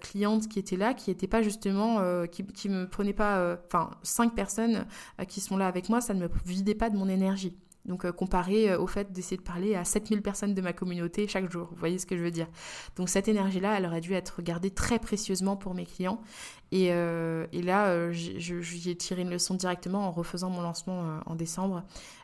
clientes 0.00 0.48
qui 0.48 0.58
étaient 0.58 0.76
là, 0.76 0.94
qui 0.94 1.10
n'étaient 1.10 1.26
pas 1.26 1.42
justement, 1.42 2.00
euh, 2.00 2.26
qui, 2.26 2.44
qui 2.44 2.68
me 2.68 2.86
prenaient 2.88 3.12
pas, 3.12 3.38
euh, 3.38 3.56
enfin, 3.66 3.90
cinq 4.02 4.34
personnes 4.34 4.86
euh, 5.20 5.24
qui 5.24 5.40
sont 5.40 5.56
là 5.56 5.66
avec 5.66 5.88
moi, 5.88 6.00
ça 6.00 6.14
ne 6.14 6.20
me 6.20 6.30
vidait 6.44 6.74
pas 6.74 6.90
de 6.90 6.96
mon 6.96 7.08
énergie. 7.08 7.54
Donc 7.84 8.10
comparé 8.12 8.74
au 8.76 8.86
fait 8.86 9.12
d'essayer 9.12 9.36
de 9.36 9.42
parler 9.42 9.74
à 9.74 9.84
7000 9.84 10.22
personnes 10.22 10.54
de 10.54 10.60
ma 10.60 10.72
communauté 10.72 11.26
chaque 11.26 11.50
jour, 11.50 11.68
vous 11.70 11.76
voyez 11.76 11.98
ce 11.98 12.06
que 12.06 12.16
je 12.16 12.22
veux 12.22 12.30
dire. 12.30 12.46
Donc 12.96 13.08
cette 13.08 13.28
énergie-là, 13.28 13.76
elle 13.76 13.86
aurait 13.86 14.00
dû 14.00 14.12
être 14.14 14.40
gardée 14.42 14.70
très 14.70 14.98
précieusement 14.98 15.56
pour 15.56 15.74
mes 15.74 15.84
clients. 15.84 16.20
Et, 16.70 16.86
et 16.86 17.62
là, 17.62 18.10
j'y 18.12 18.90
ai 18.90 18.96
tiré 18.96 19.22
une 19.22 19.30
leçon 19.30 19.54
directement 19.54 20.06
en 20.06 20.10
refaisant 20.12 20.48
mon 20.48 20.62
lancement 20.62 21.20
en 21.26 21.34
décembre, 21.34 21.82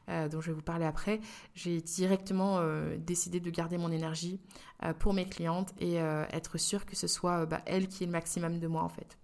dont 0.08 0.40
je 0.40 0.50
vais 0.50 0.52
vous 0.52 0.62
parler 0.62 0.86
après. 0.86 1.20
J'ai 1.54 1.80
directement 1.80 2.60
décidé 2.98 3.40
de 3.40 3.50
garder 3.50 3.78
mon 3.78 3.90
énergie 3.90 4.40
pour 5.00 5.12
mes 5.12 5.26
clientes 5.26 5.74
et 5.80 5.96
être 5.96 6.56
sûre 6.58 6.86
que 6.86 6.96
ce 6.96 7.08
soit 7.08 7.46
bah, 7.46 7.62
elle 7.66 7.88
qui 7.88 8.04
est 8.04 8.06
le 8.06 8.12
maximum 8.12 8.58
de 8.58 8.66
moi 8.68 8.82
en 8.82 8.88
fait. 8.88 9.18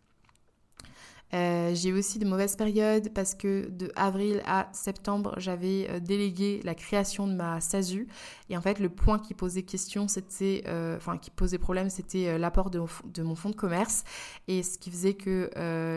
Euh, 1.34 1.72
j'ai 1.74 1.92
aussi 1.92 2.18
de 2.18 2.26
mauvaises 2.26 2.54
périodes 2.54 3.12
parce 3.12 3.34
que 3.34 3.68
de 3.68 3.90
avril 3.96 4.40
à 4.46 4.68
septembre, 4.72 5.34
j'avais 5.38 5.88
euh, 5.90 5.98
délégué 5.98 6.60
la 6.62 6.74
création 6.74 7.26
de 7.26 7.34
ma 7.34 7.60
SASU. 7.60 8.06
Et 8.50 8.56
en 8.56 8.60
fait, 8.60 8.78
le 8.78 8.88
point 8.88 9.18
qui 9.18 9.34
posait 9.34 9.62
question, 9.62 10.06
c'était, 10.06 10.62
euh, 10.68 10.98
qui 11.20 11.30
posait 11.30 11.58
problème, 11.58 11.90
c'était 11.90 12.38
l'apport 12.38 12.70
de, 12.70 12.80
de, 13.06 13.22
mon 13.22 13.34
fonds 13.34 13.50
de 13.50 13.56
commerce. 13.56 14.04
Et 14.46 14.62
ce 14.62 14.78
qui 14.78 14.90
faisait 14.90 15.14
que 15.14 15.50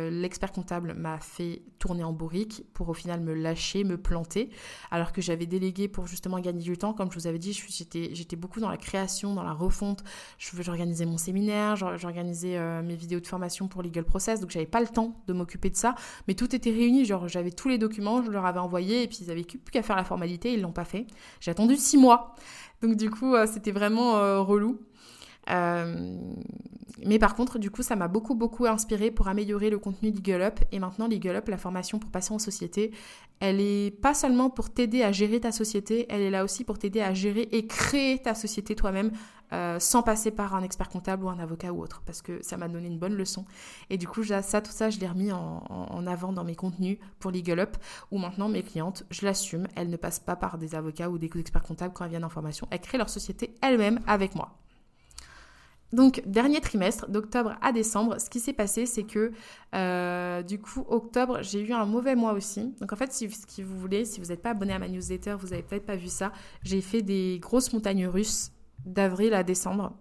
l'expert 0.09 0.51
comptable 0.51 0.93
m'a 0.93 1.19
fait 1.19 1.61
tourner 1.77 2.03
en 2.03 2.13
bourrique 2.13 2.63
pour 2.73 2.89
au 2.89 2.93
final 2.93 3.19
me 3.19 3.33
lâcher, 3.33 3.83
me 3.83 3.97
planter. 3.97 4.49
Alors 4.91 5.11
que 5.11 5.21
j'avais 5.21 5.45
délégué 5.45 5.87
pour 5.87 6.07
justement 6.07 6.39
gagner 6.39 6.61
du 6.61 6.77
temps. 6.77 6.93
Comme 6.93 7.11
je 7.11 7.19
vous 7.19 7.27
avais 7.27 7.39
dit, 7.39 7.53
j'étais 7.53 8.35
beaucoup 8.35 8.59
dans 8.59 8.69
la 8.69 8.77
création, 8.77 9.35
dans 9.35 9.43
la 9.43 9.53
refonte. 9.53 10.03
J'organisais 10.37 11.05
mon 11.05 11.17
séminaire, 11.17 11.75
j'organisais 11.75 12.81
mes 12.81 12.95
vidéos 12.95 13.19
de 13.19 13.27
formation 13.27 13.67
pour 13.67 13.83
Legal 13.83 14.05
Process. 14.05 14.39
Donc, 14.39 14.51
j'avais 14.51 14.65
pas 14.65 14.79
le 14.79 14.87
temps 14.87 15.21
de 15.27 15.33
m'occuper 15.33 15.69
de 15.69 15.75
ça. 15.75 15.95
Mais 16.27 16.33
tout 16.33 16.55
était 16.55 16.71
réuni, 16.71 17.05
genre 17.05 17.27
j'avais 17.27 17.51
tous 17.51 17.69
les 17.69 17.77
documents, 17.77 18.23
je 18.23 18.31
leur 18.31 18.45
avais 18.45 18.59
envoyé 18.59 19.03
et 19.03 19.07
puis 19.07 19.19
ils 19.21 19.31
avaient 19.31 19.43
plus 19.43 19.59
qu'à 19.71 19.83
faire 19.83 19.95
la 19.95 20.03
formalité, 20.03 20.53
ils 20.53 20.61
l'ont 20.61 20.71
pas 20.71 20.85
fait. 20.85 21.07
J'ai 21.39 21.51
attendu 21.51 21.75
six 21.75 21.97
mois. 21.97 22.35
Donc 22.81 22.95
du 22.95 23.09
coup, 23.09 23.35
euh, 23.35 23.45
c'était 23.45 23.71
vraiment 23.71 24.17
euh, 24.17 24.41
relou. 24.41 24.79
Euh, 25.49 26.17
mais 27.05 27.19
par 27.19 27.35
contre, 27.35 27.59
du 27.59 27.69
coup, 27.69 27.83
ça 27.83 27.95
m'a 27.95 28.07
beaucoup, 28.07 28.35
beaucoup 28.35 28.65
inspiré 28.65 29.11
pour 29.11 29.27
améliorer 29.27 29.69
le 29.69 29.77
contenu 29.77 30.11
Legal 30.11 30.41
Up. 30.41 30.59
Et 30.71 30.79
maintenant, 30.79 31.07
Legal 31.07 31.35
Up, 31.35 31.47
la 31.47 31.57
formation 31.57 31.99
pour 31.99 32.09
passer 32.09 32.33
en 32.33 32.39
société, 32.39 32.91
elle 33.39 33.61
est 33.61 33.91
pas 33.91 34.13
seulement 34.13 34.49
pour 34.49 34.71
t'aider 34.71 35.03
à 35.03 35.11
gérer 35.11 35.39
ta 35.39 35.51
société, 35.51 36.07
elle 36.09 36.21
est 36.21 36.31
là 36.31 36.43
aussi 36.43 36.63
pour 36.63 36.79
t'aider 36.79 37.01
à 37.01 37.13
gérer 37.13 37.47
et 37.51 37.67
créer 37.67 38.17
ta 38.19 38.33
société 38.33 38.75
toi-même 38.75 39.11
euh, 39.53 39.79
sans 39.79 40.01
passer 40.01 40.31
par 40.31 40.55
un 40.55 40.63
expert 40.63 40.89
comptable 40.89 41.23
ou 41.23 41.29
un 41.29 41.37
avocat 41.37 41.71
ou 41.71 41.81
autre. 41.81 42.01
Parce 42.05 42.23
que 42.23 42.41
ça 42.41 42.57
m'a 42.57 42.67
donné 42.67 42.87
une 42.87 42.97
bonne 42.97 43.15
leçon. 43.15 43.45
Et 43.91 43.97
du 43.97 44.07
coup, 44.07 44.23
ça, 44.23 44.61
tout 44.61 44.71
ça, 44.71 44.89
je 44.89 44.99
l'ai 44.99 45.07
remis 45.07 45.31
en, 45.31 45.63
en, 45.69 46.07
avant 46.07 46.33
dans 46.33 46.43
mes 46.43 46.55
contenus 46.55 46.97
pour 47.19 47.29
Legal 47.29 47.59
Up, 47.59 47.77
où 48.11 48.17
maintenant 48.17 48.49
mes 48.49 48.63
clientes, 48.63 49.05
je 49.11 49.23
l'assume, 49.23 49.67
elles 49.75 49.89
ne 49.89 49.97
passent 49.97 50.19
pas 50.19 50.35
par 50.35 50.57
des 50.57 50.73
avocats 50.73 51.09
ou 51.09 51.19
des 51.19 51.29
experts 51.39 51.63
comptables 51.63 51.93
quand 51.93 52.05
elles 52.05 52.11
viennent 52.11 52.25
en 52.25 52.29
formation. 52.29 52.67
Elles 52.71 52.81
créent 52.81 52.97
leur 52.97 53.09
société 53.09 53.55
elles-mêmes 53.61 53.99
avec 54.07 54.33
moi. 54.33 54.57
Donc, 55.93 56.21
dernier 56.25 56.59
trimestre, 56.59 57.09
d'octobre 57.09 57.55
à 57.61 57.71
décembre, 57.71 58.19
ce 58.19 58.29
qui 58.29 58.39
s'est 58.39 58.53
passé, 58.53 58.85
c'est 58.85 59.03
que 59.03 59.31
euh, 59.73 60.43
du 60.43 60.59
coup, 60.59 60.85
octobre, 60.89 61.39
j'ai 61.41 61.61
eu 61.61 61.71
un 61.71 61.85
mauvais 61.85 62.15
mois 62.15 62.33
aussi. 62.33 62.73
Donc, 62.81 62.91
en 62.91 62.95
fait, 62.95 63.13
si, 63.13 63.27
vous 63.27 63.79
voulez, 63.79 64.03
si 64.03 64.19
vous 64.19 64.27
n'êtes 64.27 64.41
pas 64.41 64.49
abonné 64.49 64.73
à 64.73 64.79
ma 64.79 64.89
newsletter, 64.89 65.35
vous 65.39 65.49
n'avez 65.49 65.63
peut-être 65.63 65.85
pas 65.85 65.95
vu 65.95 66.07
ça, 66.07 66.33
j'ai 66.63 66.81
fait 66.81 67.01
des 67.01 67.39
grosses 67.41 67.71
montagnes 67.71 68.07
russes 68.07 68.51
d'avril 68.85 69.33
à 69.33 69.43
décembre 69.43 69.93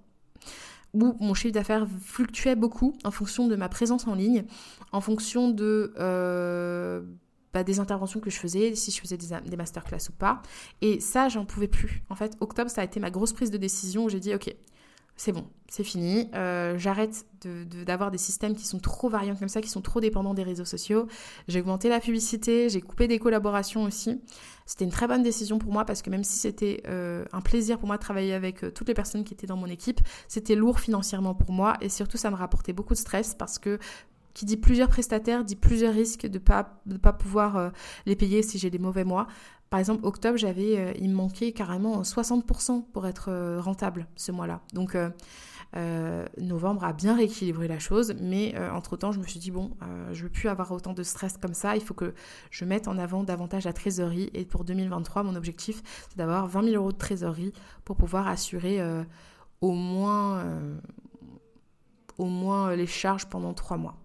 où 0.92 1.14
mon 1.20 1.34
chiffre 1.34 1.52
d'affaires 1.52 1.86
fluctuait 2.00 2.56
beaucoup 2.56 2.94
en 3.04 3.10
fonction 3.10 3.46
de 3.48 3.56
ma 3.56 3.68
présence 3.68 4.06
en 4.06 4.14
ligne, 4.14 4.44
en 4.92 5.00
fonction 5.00 5.50
de 5.50 5.92
euh, 5.98 7.02
bah, 7.52 7.64
des 7.64 7.80
interventions 7.80 8.20
que 8.20 8.30
je 8.30 8.38
faisais, 8.38 8.74
si 8.74 8.90
je 8.90 9.00
faisais 9.00 9.16
des, 9.16 9.28
des 9.44 9.56
masterclass 9.56 10.08
ou 10.08 10.12
pas. 10.12 10.42
Et 10.80 11.00
ça, 11.00 11.28
j'en 11.28 11.44
pouvais 11.44 11.68
plus. 11.68 12.02
En 12.08 12.14
fait, 12.14 12.36
octobre, 12.40 12.70
ça 12.70 12.80
a 12.80 12.84
été 12.84 12.98
ma 12.98 13.10
grosse 13.10 13.32
prise 13.32 13.50
de 13.50 13.58
décision 13.58 14.04
où 14.04 14.08
j'ai 14.08 14.20
dit, 14.20 14.34
ok, 14.34 14.54
c'est 15.16 15.32
bon, 15.32 15.46
c'est 15.68 15.82
fini. 15.82 16.28
Euh, 16.34 16.76
j'arrête 16.78 17.24
d'avoir 17.86 18.10
des 18.10 18.18
systèmes 18.18 18.54
qui 18.54 18.66
sont 18.66 18.78
trop 18.78 19.08
variants 19.08 19.34
comme 19.34 19.48
ça, 19.48 19.62
qui 19.62 19.70
sont 19.70 19.80
trop 19.80 20.00
dépendants 20.00 20.34
des 20.34 20.42
réseaux 20.42 20.64
sociaux. 20.64 21.06
J'ai 21.48 21.60
augmenté 21.60 21.88
la 21.88 22.00
publicité, 22.00 22.68
j'ai 22.68 22.82
coupé 22.82 23.08
des 23.08 23.18
collaborations 23.18 23.84
aussi. 23.84 24.20
C'était 24.66 24.84
une 24.84 24.90
très 24.90 25.06
bonne 25.06 25.22
décision 25.22 25.58
pour 25.58 25.72
moi 25.72 25.84
parce 25.84 26.02
que 26.02 26.10
même 26.10 26.24
si 26.24 26.36
c'était 26.38 26.82
euh, 26.86 27.24
un 27.32 27.40
plaisir 27.40 27.78
pour 27.78 27.86
moi 27.86 27.96
de 27.96 28.02
travailler 28.02 28.34
avec 28.34 28.62
euh, 28.62 28.70
toutes 28.70 28.88
les 28.88 28.94
personnes 28.94 29.24
qui 29.24 29.32
étaient 29.32 29.46
dans 29.46 29.56
mon 29.56 29.68
équipe, 29.68 30.00
c'était 30.28 30.54
lourd 30.54 30.80
financièrement 30.80 31.34
pour 31.34 31.52
moi 31.52 31.76
et 31.80 31.88
surtout 31.88 32.18
ça 32.18 32.30
me 32.30 32.36
rapportait 32.36 32.72
beaucoup 32.74 32.94
de 32.94 32.98
stress 32.98 33.34
parce 33.34 33.58
que 33.58 33.78
qui 34.36 34.44
dit 34.44 34.58
plusieurs 34.58 34.90
prestataires 34.90 35.44
dit 35.44 35.56
plusieurs 35.56 35.94
risques 35.94 36.26
de 36.26 36.34
ne 36.34 36.38
pas, 36.38 36.78
de 36.84 36.98
pas 36.98 37.14
pouvoir 37.14 37.72
les 38.04 38.16
payer 38.16 38.42
si 38.42 38.58
j'ai 38.58 38.68
des 38.68 38.78
mauvais 38.78 39.04
mois. 39.04 39.28
Par 39.70 39.80
exemple, 39.80 40.06
octobre, 40.06 40.38
j'avais, 40.38 40.78
euh, 40.78 40.92
il 41.00 41.10
me 41.10 41.14
manquait 41.14 41.52
carrément 41.52 42.02
60% 42.02 42.84
pour 42.92 43.06
être 43.06 43.30
euh, 43.30 43.60
rentable 43.60 44.06
ce 44.14 44.30
mois-là. 44.30 44.60
Donc, 44.74 44.96
euh, 44.96 46.26
novembre 46.40 46.84
a 46.84 46.92
bien 46.92 47.16
rééquilibré 47.16 47.66
la 47.66 47.80
chose, 47.80 48.14
mais 48.20 48.54
entre-temps, 48.70 49.12
je 49.12 49.18
me 49.18 49.26
suis 49.26 49.40
dit, 49.40 49.50
bon, 49.50 49.72
je 50.12 50.20
ne 50.20 50.22
veux 50.24 50.30
plus 50.30 50.48
avoir 50.48 50.70
autant 50.72 50.94
de 50.94 51.02
stress 51.02 51.36
comme 51.36 51.52
ça, 51.52 51.76
il 51.76 51.82
faut 51.82 51.92
que 51.92 52.14
je 52.50 52.64
mette 52.64 52.88
en 52.88 52.96
avant 52.96 53.24
davantage 53.24 53.64
la 53.64 53.72
trésorerie. 53.72 54.30
Et 54.32 54.46
pour 54.46 54.64
2023, 54.64 55.24
mon 55.24 55.34
objectif, 55.34 55.82
c'est 56.08 56.16
d'avoir 56.16 56.46
20 56.46 56.70
000 56.70 56.76
euros 56.76 56.92
de 56.92 56.96
trésorerie 56.96 57.52
pour 57.84 57.96
pouvoir 57.96 58.28
assurer 58.28 58.80
au, 59.60 59.72
moins, 59.72 60.42
au 62.16 62.26
moins 62.26 62.74
les 62.74 62.86
charges 62.86 63.26
pendant 63.26 63.52
trois 63.52 63.76
mois. 63.76 63.96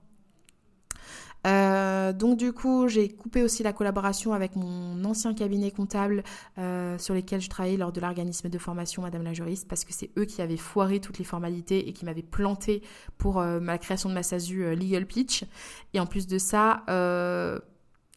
Euh, 1.47 2.13
donc 2.13 2.37
du 2.37 2.53
coup, 2.53 2.87
j'ai 2.87 3.09
coupé 3.09 3.41
aussi 3.41 3.63
la 3.63 3.73
collaboration 3.73 4.33
avec 4.33 4.55
mon 4.55 5.03
ancien 5.05 5.33
cabinet 5.33 5.71
comptable 5.71 6.23
euh, 6.57 6.97
sur 6.97 7.13
lesquels 7.13 7.41
je 7.41 7.49
travaillais 7.49 7.77
lors 7.77 7.91
de 7.91 7.99
l'organisme 7.99 8.49
de 8.49 8.57
formation 8.57 9.01
Madame 9.01 9.23
la 9.23 9.33
juriste 9.33 9.67
parce 9.67 9.83
que 9.83 9.93
c'est 9.93 10.11
eux 10.17 10.25
qui 10.25 10.41
avaient 10.41 10.57
foiré 10.57 10.99
toutes 10.99 11.17
les 11.17 11.25
formalités 11.25 11.87
et 11.87 11.93
qui 11.93 12.05
m'avaient 12.05 12.21
planté 12.21 12.83
pour 13.17 13.39
euh, 13.39 13.59
ma 13.59 13.77
création 13.77 14.09
de 14.09 14.13
ma 14.13 14.23
SASU 14.23 14.75
Legal 14.75 15.05
Pitch. 15.05 15.45
Et 15.93 15.99
en 15.99 16.05
plus 16.05 16.27
de 16.27 16.37
ça, 16.37 16.83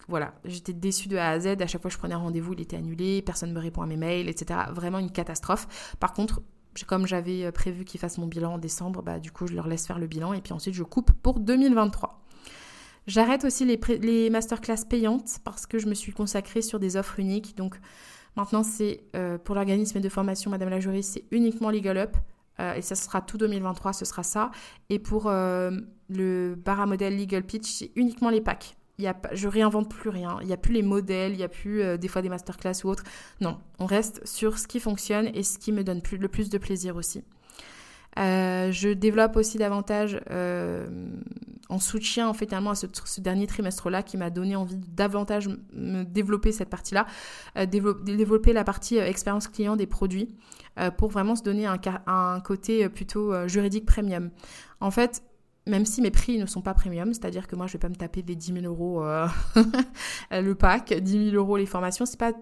voilà, 0.07 0.35
j'étais 0.45 0.75
déçue 0.75 1.09
de 1.09 1.17
A 1.17 1.31
à 1.31 1.41
Z. 1.41 1.47
À 1.47 1.67
chaque 1.67 1.81
fois 1.81 1.89
que 1.89 1.95
je 1.95 1.99
prenais 1.99 2.15
un 2.15 2.19
rendez-vous, 2.19 2.53
il 2.53 2.61
était 2.61 2.77
annulé, 2.77 3.23
personne 3.23 3.49
ne 3.49 3.55
me 3.55 3.61
répond 3.61 3.81
à 3.81 3.87
mes 3.87 3.97
mails, 3.97 4.29
etc. 4.29 4.61
Vraiment 4.71 4.99
une 4.99 5.11
catastrophe. 5.11 5.97
Par 5.99 6.13
contre, 6.13 6.43
comme 6.87 7.07
j'avais 7.07 7.51
prévu 7.53 7.87
qu'ils 7.87 8.01
fassent 8.01 8.19
mon 8.19 8.27
bilan 8.27 8.55
en 8.55 8.59
décembre, 8.59 9.03
bah, 9.03 9.19
du 9.19 9.31
coup, 9.31 9.47
je 9.47 9.55
leur 9.55 9.67
laisse 9.67 9.87
faire 9.87 9.99
le 9.99 10.07
bilan 10.07 10.35
et 10.35 10.43
puis 10.43 10.53
ensuite 10.53 10.75
je 10.75 10.83
coupe 10.83 11.13
pour 11.23 11.41
2023. 11.41 12.24
J'arrête 13.07 13.45
aussi 13.45 13.65
les, 13.65 14.31
masterclass 14.31 14.87
payantes 14.89 15.39
parce 15.45 15.67
que 15.67 15.79
je 15.79 15.87
me 15.87 15.95
suis 15.95 16.13
consacrée 16.13 16.63
sur 16.63 16.81
des 16.81 16.97
offres 16.97 17.21
uniques. 17.21 17.57
Donc 17.57 17.79
maintenant, 18.37 18.63
c'est 18.63 19.03
euh, 19.15 19.37
pour 19.37 19.55
l'organisme 19.55 20.01
de 20.01 20.09
formation 20.09 20.51
Madame 20.51 20.71
la 20.71 20.81
juriste, 20.81 21.15
c'est 21.15 21.25
uniquement 21.31 21.71
Legal 21.71 21.99
Up. 21.99 22.17
Euh, 22.61 22.75
et 22.75 22.83
ça 22.83 22.95
sera 22.95 23.21
tout 23.21 23.37
2023, 23.37 23.93
ce 23.93 24.05
sera 24.05 24.23
ça. 24.23 24.51
Et 24.89 24.99
pour 24.99 25.27
euh, 25.27 25.71
le 26.09 26.55
bar 26.55 26.87
modèle 26.87 27.19
Legal 27.19 27.43
Pitch, 27.43 27.69
c'est 27.69 27.91
uniquement 27.95 28.31
les 28.31 28.41
packs. 28.41 28.77
Je 29.33 29.49
réinvente 29.49 29.91
plus 29.91 30.09
rien. 30.09 30.39
Il 30.41 30.47
n'y 30.47 30.53
a 30.53 30.57
plus 30.57 30.73
les 30.73 30.83
modèles, 30.83 31.33
il 31.33 31.39
n'y 31.39 31.43
a 31.43 31.49
plus 31.49 31.99
des 31.99 32.07
fois 32.07 32.23
des 32.23 32.29
masterclass 32.29 32.85
ou 32.85 32.89
autres. 32.89 33.03
Non, 33.41 33.59
on 33.81 33.87
reste 33.87 34.25
sur 34.25 34.57
ce 34.57 34.69
qui 34.69 34.79
fonctionne 34.79 35.31
et 35.35 35.43
ce 35.43 35.59
qui 35.59 35.73
me 35.73 35.83
donne 35.83 36.01
le 36.13 36.29
plus 36.29 36.49
de 36.49 36.59
plaisir 36.59 36.95
aussi. 36.95 37.25
Euh, 38.19 38.71
je 38.71 38.91
développe 38.91 39.37
aussi 39.37 39.59
davantage 39.59 40.21
euh, 40.31 40.87
en 41.69 41.79
soutien 41.79 42.29
en 42.29 42.35
fait 42.35 42.53
à 42.53 42.61
ce, 42.75 43.21
dernier 43.21 43.47
trimestre-là 43.47 44.03
qui 44.03 44.17
m'a 44.17 44.31
donné 44.31 44.55
envie 44.55 44.77
de 44.77 44.87
davantage 44.87 45.49
me 45.73 46.05
développer 46.05 46.53
cette 46.53 46.69
partie-là, 46.69 47.07
euh, 47.59 47.67
développer, 47.67 48.53
la 48.53 48.65
partie 48.65 48.99
expérience 48.99 49.49
client 49.49 49.77
des 49.77 49.87
produits 49.87 50.35
pour 50.97 51.09
vraiment 51.09 51.37
se 51.37 51.43
donner 51.43 51.67
un, 51.67 52.41
côté 52.41 52.89
plutôt 52.89 53.47
juridique 53.47 53.87
premium. 53.87 54.31
En 54.81 54.91
fait, 54.91 55.23
même 55.69 55.87
si 55.87 56.03
mes 56.03 56.11
prix 56.11 56.37
ne 56.37 56.47
sont 56.47 56.63
pas 56.63 56.75
premium, 56.75 57.15
c'est-à-dire 57.15 57.47
que 57.47 57.55
moi 57.55 57.69
je 57.69 57.75
vais 57.75 57.79
pas 57.79 57.89
me 57.89 57.95
taper 57.95 58.23
des 58.23 58.35
10 58.35 58.61
000 58.61 58.67
euros 58.67 59.05
le 60.33 60.53
pack, 60.55 60.93
10 60.93 61.31
000 61.31 61.37
euros 61.37 61.57
les 61.57 61.67
formations, 61.67 62.07
c'est 62.07 62.19
pas 62.19 62.33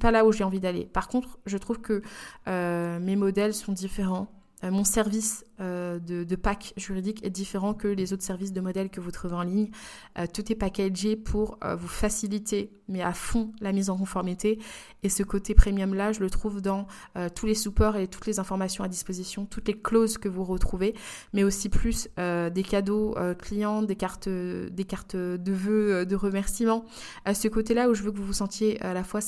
pas 0.00 0.10
là 0.10 0.24
où 0.24 0.32
j'ai 0.32 0.44
envie 0.44 0.60
d'aller. 0.60 0.86
Par 0.86 1.08
contre, 1.08 1.38
je 1.46 1.56
trouve 1.56 1.80
que 1.80 2.02
mes 2.46 3.16
modèles 3.16 3.54
sont 3.54 3.72
différents. 3.72 4.28
Euh, 4.64 4.70
mon 4.70 4.84
service 4.84 5.44
euh, 5.60 5.98
de, 5.98 6.36
pack 6.36 6.72
juridique 6.76 7.24
est 7.24 7.30
différent 7.30 7.74
que 7.74 7.88
les 7.88 8.12
autres 8.12 8.22
services 8.22 8.52
de 8.52 8.60
modèles 8.60 8.90
que 8.90 9.00
vous 9.00 9.10
trouvez 9.10 9.34
en 9.34 9.42
ligne. 9.42 9.70
Euh, 10.18 10.26
tout 10.32 10.50
est 10.50 10.56
packagé 10.56 11.16
pour 11.16 11.58
vous 11.78 11.88
faciliter, 11.88 12.72
mais 12.88 13.02
à 13.02 13.12
fond, 13.12 13.52
la 13.60 13.72
mise 13.72 13.90
en 13.90 13.96
conformité. 13.96 14.58
Et 15.02 15.08
ce 15.08 15.22
côté 15.22 15.54
premium-là, 15.54 16.12
je 16.12 16.20
le 16.20 16.30
trouve 16.30 16.60
dans 16.60 16.86
tous 17.34 17.46
les 17.46 17.54
supports 17.54 17.96
et 17.96 18.08
toutes 18.08 18.26
les 18.26 18.38
informations 18.38 18.84
à 18.84 18.88
disposition, 18.88 19.46
toutes 19.46 19.68
les 19.68 19.78
clauses 19.78 20.18
que 20.18 20.28
vous 20.28 20.44
retrouvez, 20.44 20.94
mais 21.32 21.44
aussi 21.44 21.68
plus 21.68 22.08
des 22.16 22.62
cadeaux 22.62 23.14
clients, 23.38 23.82
des 23.82 23.96
cartes, 23.96 24.28
des 24.28 24.84
cartes 24.84 25.16
de 25.16 25.52
vœux, 25.52 26.06
de 26.06 26.16
remerciements. 26.16 26.84
Ce 27.32 27.48
côté-là 27.48 27.88
où 27.88 27.94
je 27.94 28.02
veux 28.02 28.12
que 28.12 28.18
vous 28.18 28.26
vous 28.26 28.32
sentiez 28.32 28.80
à 28.82 28.94
la 28.94 29.04
fois 29.04 29.20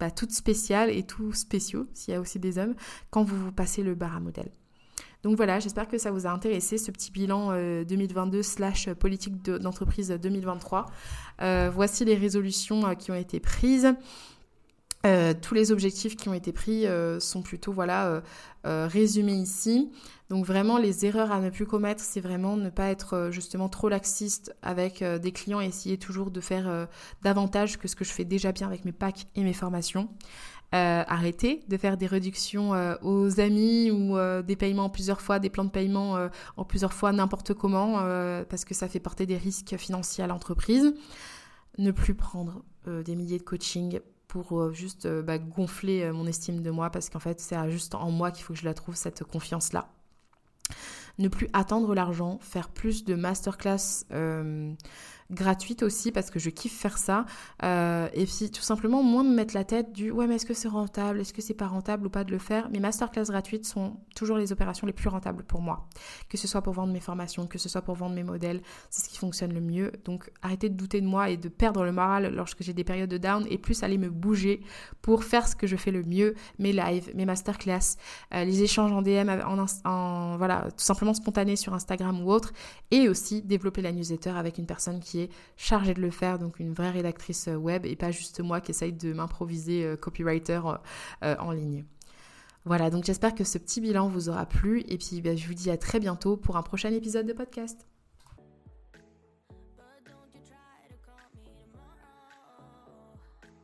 bah, 0.00 0.10
toute 0.10 0.32
spéciale 0.32 0.90
et 0.90 1.04
tout 1.04 1.32
spéciaux, 1.32 1.86
s'il 1.94 2.14
y 2.14 2.16
a 2.16 2.20
aussi 2.20 2.38
des 2.38 2.58
hommes, 2.58 2.74
quand 3.10 3.22
vous 3.22 3.36
vous 3.36 3.52
passez 3.52 3.82
le 3.82 3.94
bar 3.94 4.16
à 4.16 4.20
modèle. 4.20 4.50
Donc 5.22 5.36
voilà, 5.36 5.60
j'espère 5.60 5.86
que 5.86 5.98
ça 5.98 6.10
vous 6.10 6.26
a 6.26 6.30
intéressé, 6.30 6.78
ce 6.78 6.90
petit 6.90 7.12
bilan 7.12 7.52
2022 7.84 8.38
euh, 8.38 8.42
slash 8.42 8.92
politique 8.94 9.42
d'entreprise 9.42 10.10
2023. 10.10 10.86
Euh, 11.42 11.70
voici 11.72 12.04
les 12.04 12.16
résolutions 12.16 12.86
euh, 12.86 12.94
qui 12.94 13.12
ont 13.12 13.16
été 13.16 13.38
prises. 13.38 13.94
tous 15.42 15.54
les 15.54 15.70
objectifs 15.70 16.16
qui 16.16 16.28
ont 16.28 16.34
été 16.34 16.52
pris 16.52 16.86
sont 17.18 17.42
plutôt 17.42 17.72
voilà 17.72 18.22
résumés 18.64 19.34
ici. 19.34 19.90
Donc 20.28 20.46
vraiment 20.46 20.78
les 20.78 21.04
erreurs 21.04 21.32
à 21.32 21.40
ne 21.40 21.50
plus 21.50 21.66
commettre, 21.66 22.00
c'est 22.00 22.20
vraiment 22.20 22.56
ne 22.56 22.70
pas 22.70 22.88
être 22.90 23.30
justement 23.32 23.68
trop 23.68 23.88
laxiste 23.88 24.54
avec 24.62 25.02
des 25.02 25.32
clients 25.32 25.60
et 25.60 25.66
essayer 25.66 25.98
toujours 25.98 26.30
de 26.30 26.40
faire 26.40 26.86
davantage 27.22 27.78
que 27.78 27.88
ce 27.88 27.96
que 27.96 28.04
je 28.04 28.12
fais 28.12 28.24
déjà 28.24 28.52
bien 28.52 28.68
avec 28.68 28.84
mes 28.84 28.92
packs 28.92 29.26
et 29.34 29.42
mes 29.42 29.52
formations. 29.52 30.08
Euh, 30.74 31.04
arrêter 31.06 31.62
de 31.68 31.76
faire 31.76 31.98
des 31.98 32.06
réductions 32.06 32.72
euh, 32.72 32.94
aux 33.02 33.40
amis 33.40 33.90
ou 33.90 34.16
des 34.42 34.56
paiements 34.56 34.86
en 34.86 34.90
plusieurs 34.90 35.20
fois, 35.20 35.38
des 35.38 35.50
plans 35.50 35.64
de 35.64 35.70
paiement 35.70 36.28
en 36.56 36.64
plusieurs 36.64 36.92
fois, 36.92 37.12
n'importe 37.12 37.54
comment, 37.54 37.98
parce 38.48 38.64
que 38.64 38.74
ça 38.74 38.88
fait 38.88 39.00
porter 39.00 39.26
des 39.26 39.36
risques 39.36 39.76
financiers 39.76 40.24
à 40.24 40.26
l'entreprise. 40.26 40.94
Ne 41.78 41.90
plus 41.90 42.14
prendre 42.14 42.64
des 42.86 43.16
milliers 43.16 43.38
de 43.38 43.42
coachings 43.42 44.00
pour 44.28 44.72
juste 44.72 45.06
bah, 45.06 45.38
gonfler 45.38 46.10
mon 46.12 46.26
estime 46.26 46.62
de 46.62 46.70
moi, 46.70 46.90
parce 46.90 47.10
qu'en 47.10 47.20
fait, 47.20 47.40
c'est 47.40 47.70
juste 47.70 47.94
en 47.94 48.10
moi 48.10 48.30
qu'il 48.30 48.44
faut 48.44 48.54
que 48.54 48.58
je 48.58 48.64
la 48.64 48.74
trouve, 48.74 48.94
cette 48.94 49.24
confiance-là 49.24 49.88
ne 51.18 51.28
plus 51.28 51.48
attendre 51.52 51.94
l'argent, 51.94 52.38
faire 52.40 52.68
plus 52.68 53.04
de 53.04 53.14
masterclass 53.14 54.04
euh, 54.12 54.72
gratuite 55.32 55.82
aussi 55.82 56.12
parce 56.12 56.30
que 56.30 56.38
je 56.38 56.50
kiffe 56.50 56.78
faire 56.78 56.98
ça. 56.98 57.24
Euh, 57.62 58.08
et 58.14 58.26
puis 58.26 58.50
tout 58.50 58.62
simplement 58.62 59.02
moins 59.02 59.24
me 59.24 59.34
mettre 59.34 59.54
la 59.54 59.64
tête 59.64 59.92
du 59.92 60.10
ouais 60.10 60.26
mais 60.26 60.36
est-ce 60.36 60.46
que 60.46 60.54
c'est 60.54 60.68
rentable, 60.68 61.20
est-ce 61.20 61.32
que 61.32 61.42
c'est 61.42 61.54
pas 61.54 61.66
rentable 61.66 62.06
ou 62.06 62.10
pas 62.10 62.24
de 62.24 62.30
le 62.30 62.38
faire? 62.38 62.68
Mes 62.70 62.80
masterclass 62.80 63.24
gratuites 63.24 63.66
sont 63.66 63.96
toujours 64.14 64.36
les 64.36 64.52
opérations 64.52 64.86
les 64.86 64.92
plus 64.92 65.08
rentables 65.08 65.44
pour 65.44 65.60
moi. 65.60 65.88
Que 66.28 66.36
ce 66.36 66.46
soit 66.46 66.62
pour 66.62 66.74
vendre 66.74 66.92
mes 66.92 67.00
formations, 67.00 67.46
que 67.46 67.58
ce 67.58 67.68
soit 67.68 67.82
pour 67.82 67.94
vendre 67.94 68.14
mes 68.14 68.22
modèles, 68.22 68.62
c'est 68.90 69.04
ce 69.04 69.08
qui 69.08 69.18
fonctionne 69.18 69.52
le 69.52 69.60
mieux. 69.60 69.92
Donc 70.04 70.30
arrêtez 70.42 70.68
de 70.68 70.74
douter 70.74 71.00
de 71.00 71.06
moi 71.06 71.30
et 71.30 71.36
de 71.36 71.48
perdre 71.48 71.84
le 71.84 71.92
moral 71.92 72.34
lorsque 72.34 72.62
j'ai 72.62 72.74
des 72.74 72.84
périodes 72.84 73.10
de 73.10 73.18
down 73.18 73.46
et 73.48 73.58
plus 73.58 73.82
aller 73.82 73.98
me 73.98 74.10
bouger 74.10 74.62
pour 75.00 75.24
faire 75.24 75.48
ce 75.48 75.56
que 75.56 75.66
je 75.66 75.76
fais 75.76 75.90
le 75.90 76.02
mieux, 76.02 76.34
mes 76.58 76.72
lives, 76.72 77.10
mes 77.14 77.24
masterclass, 77.24 77.96
euh, 78.34 78.44
les 78.44 78.62
échanges 78.62 78.92
en 78.92 79.02
DM 79.02 79.30
en, 79.84 80.36
voilà, 80.36 80.68
tout 80.70 80.84
simplement 80.84 81.14
spontané 81.14 81.56
sur 81.56 81.74
Instagram 81.74 82.20
ou 82.22 82.30
autre 82.30 82.52
et 82.90 83.08
aussi 83.08 83.42
développer 83.42 83.82
la 83.82 83.92
newsletter 83.92 84.30
avec 84.30 84.58
une 84.58 84.66
personne 84.66 85.00
qui 85.00 85.20
est 85.20 85.21
chargée 85.56 85.94
de 85.94 86.00
le 86.00 86.10
faire, 86.10 86.38
donc 86.38 86.58
une 86.60 86.72
vraie 86.72 86.90
rédactrice 86.90 87.48
euh, 87.48 87.56
web 87.56 87.86
et 87.86 87.96
pas 87.96 88.10
juste 88.10 88.40
moi 88.40 88.60
qui 88.60 88.70
essaye 88.70 88.92
de 88.92 89.12
m'improviser 89.12 89.84
euh, 89.84 89.96
copywriter 89.96 90.60
euh, 91.22 91.36
en 91.38 91.52
ligne. 91.52 91.84
Voilà, 92.64 92.90
donc 92.90 93.04
j'espère 93.04 93.34
que 93.34 93.44
ce 93.44 93.58
petit 93.58 93.80
bilan 93.80 94.08
vous 94.08 94.28
aura 94.28 94.46
plu 94.46 94.84
et 94.88 94.98
puis 94.98 95.20
bah, 95.20 95.34
je 95.34 95.46
vous 95.46 95.54
dis 95.54 95.70
à 95.70 95.76
très 95.76 95.98
bientôt 95.98 96.36
pour 96.36 96.56
un 96.56 96.62
prochain 96.62 96.92
épisode 96.92 97.26
de 97.26 97.32
podcast. 97.32 97.91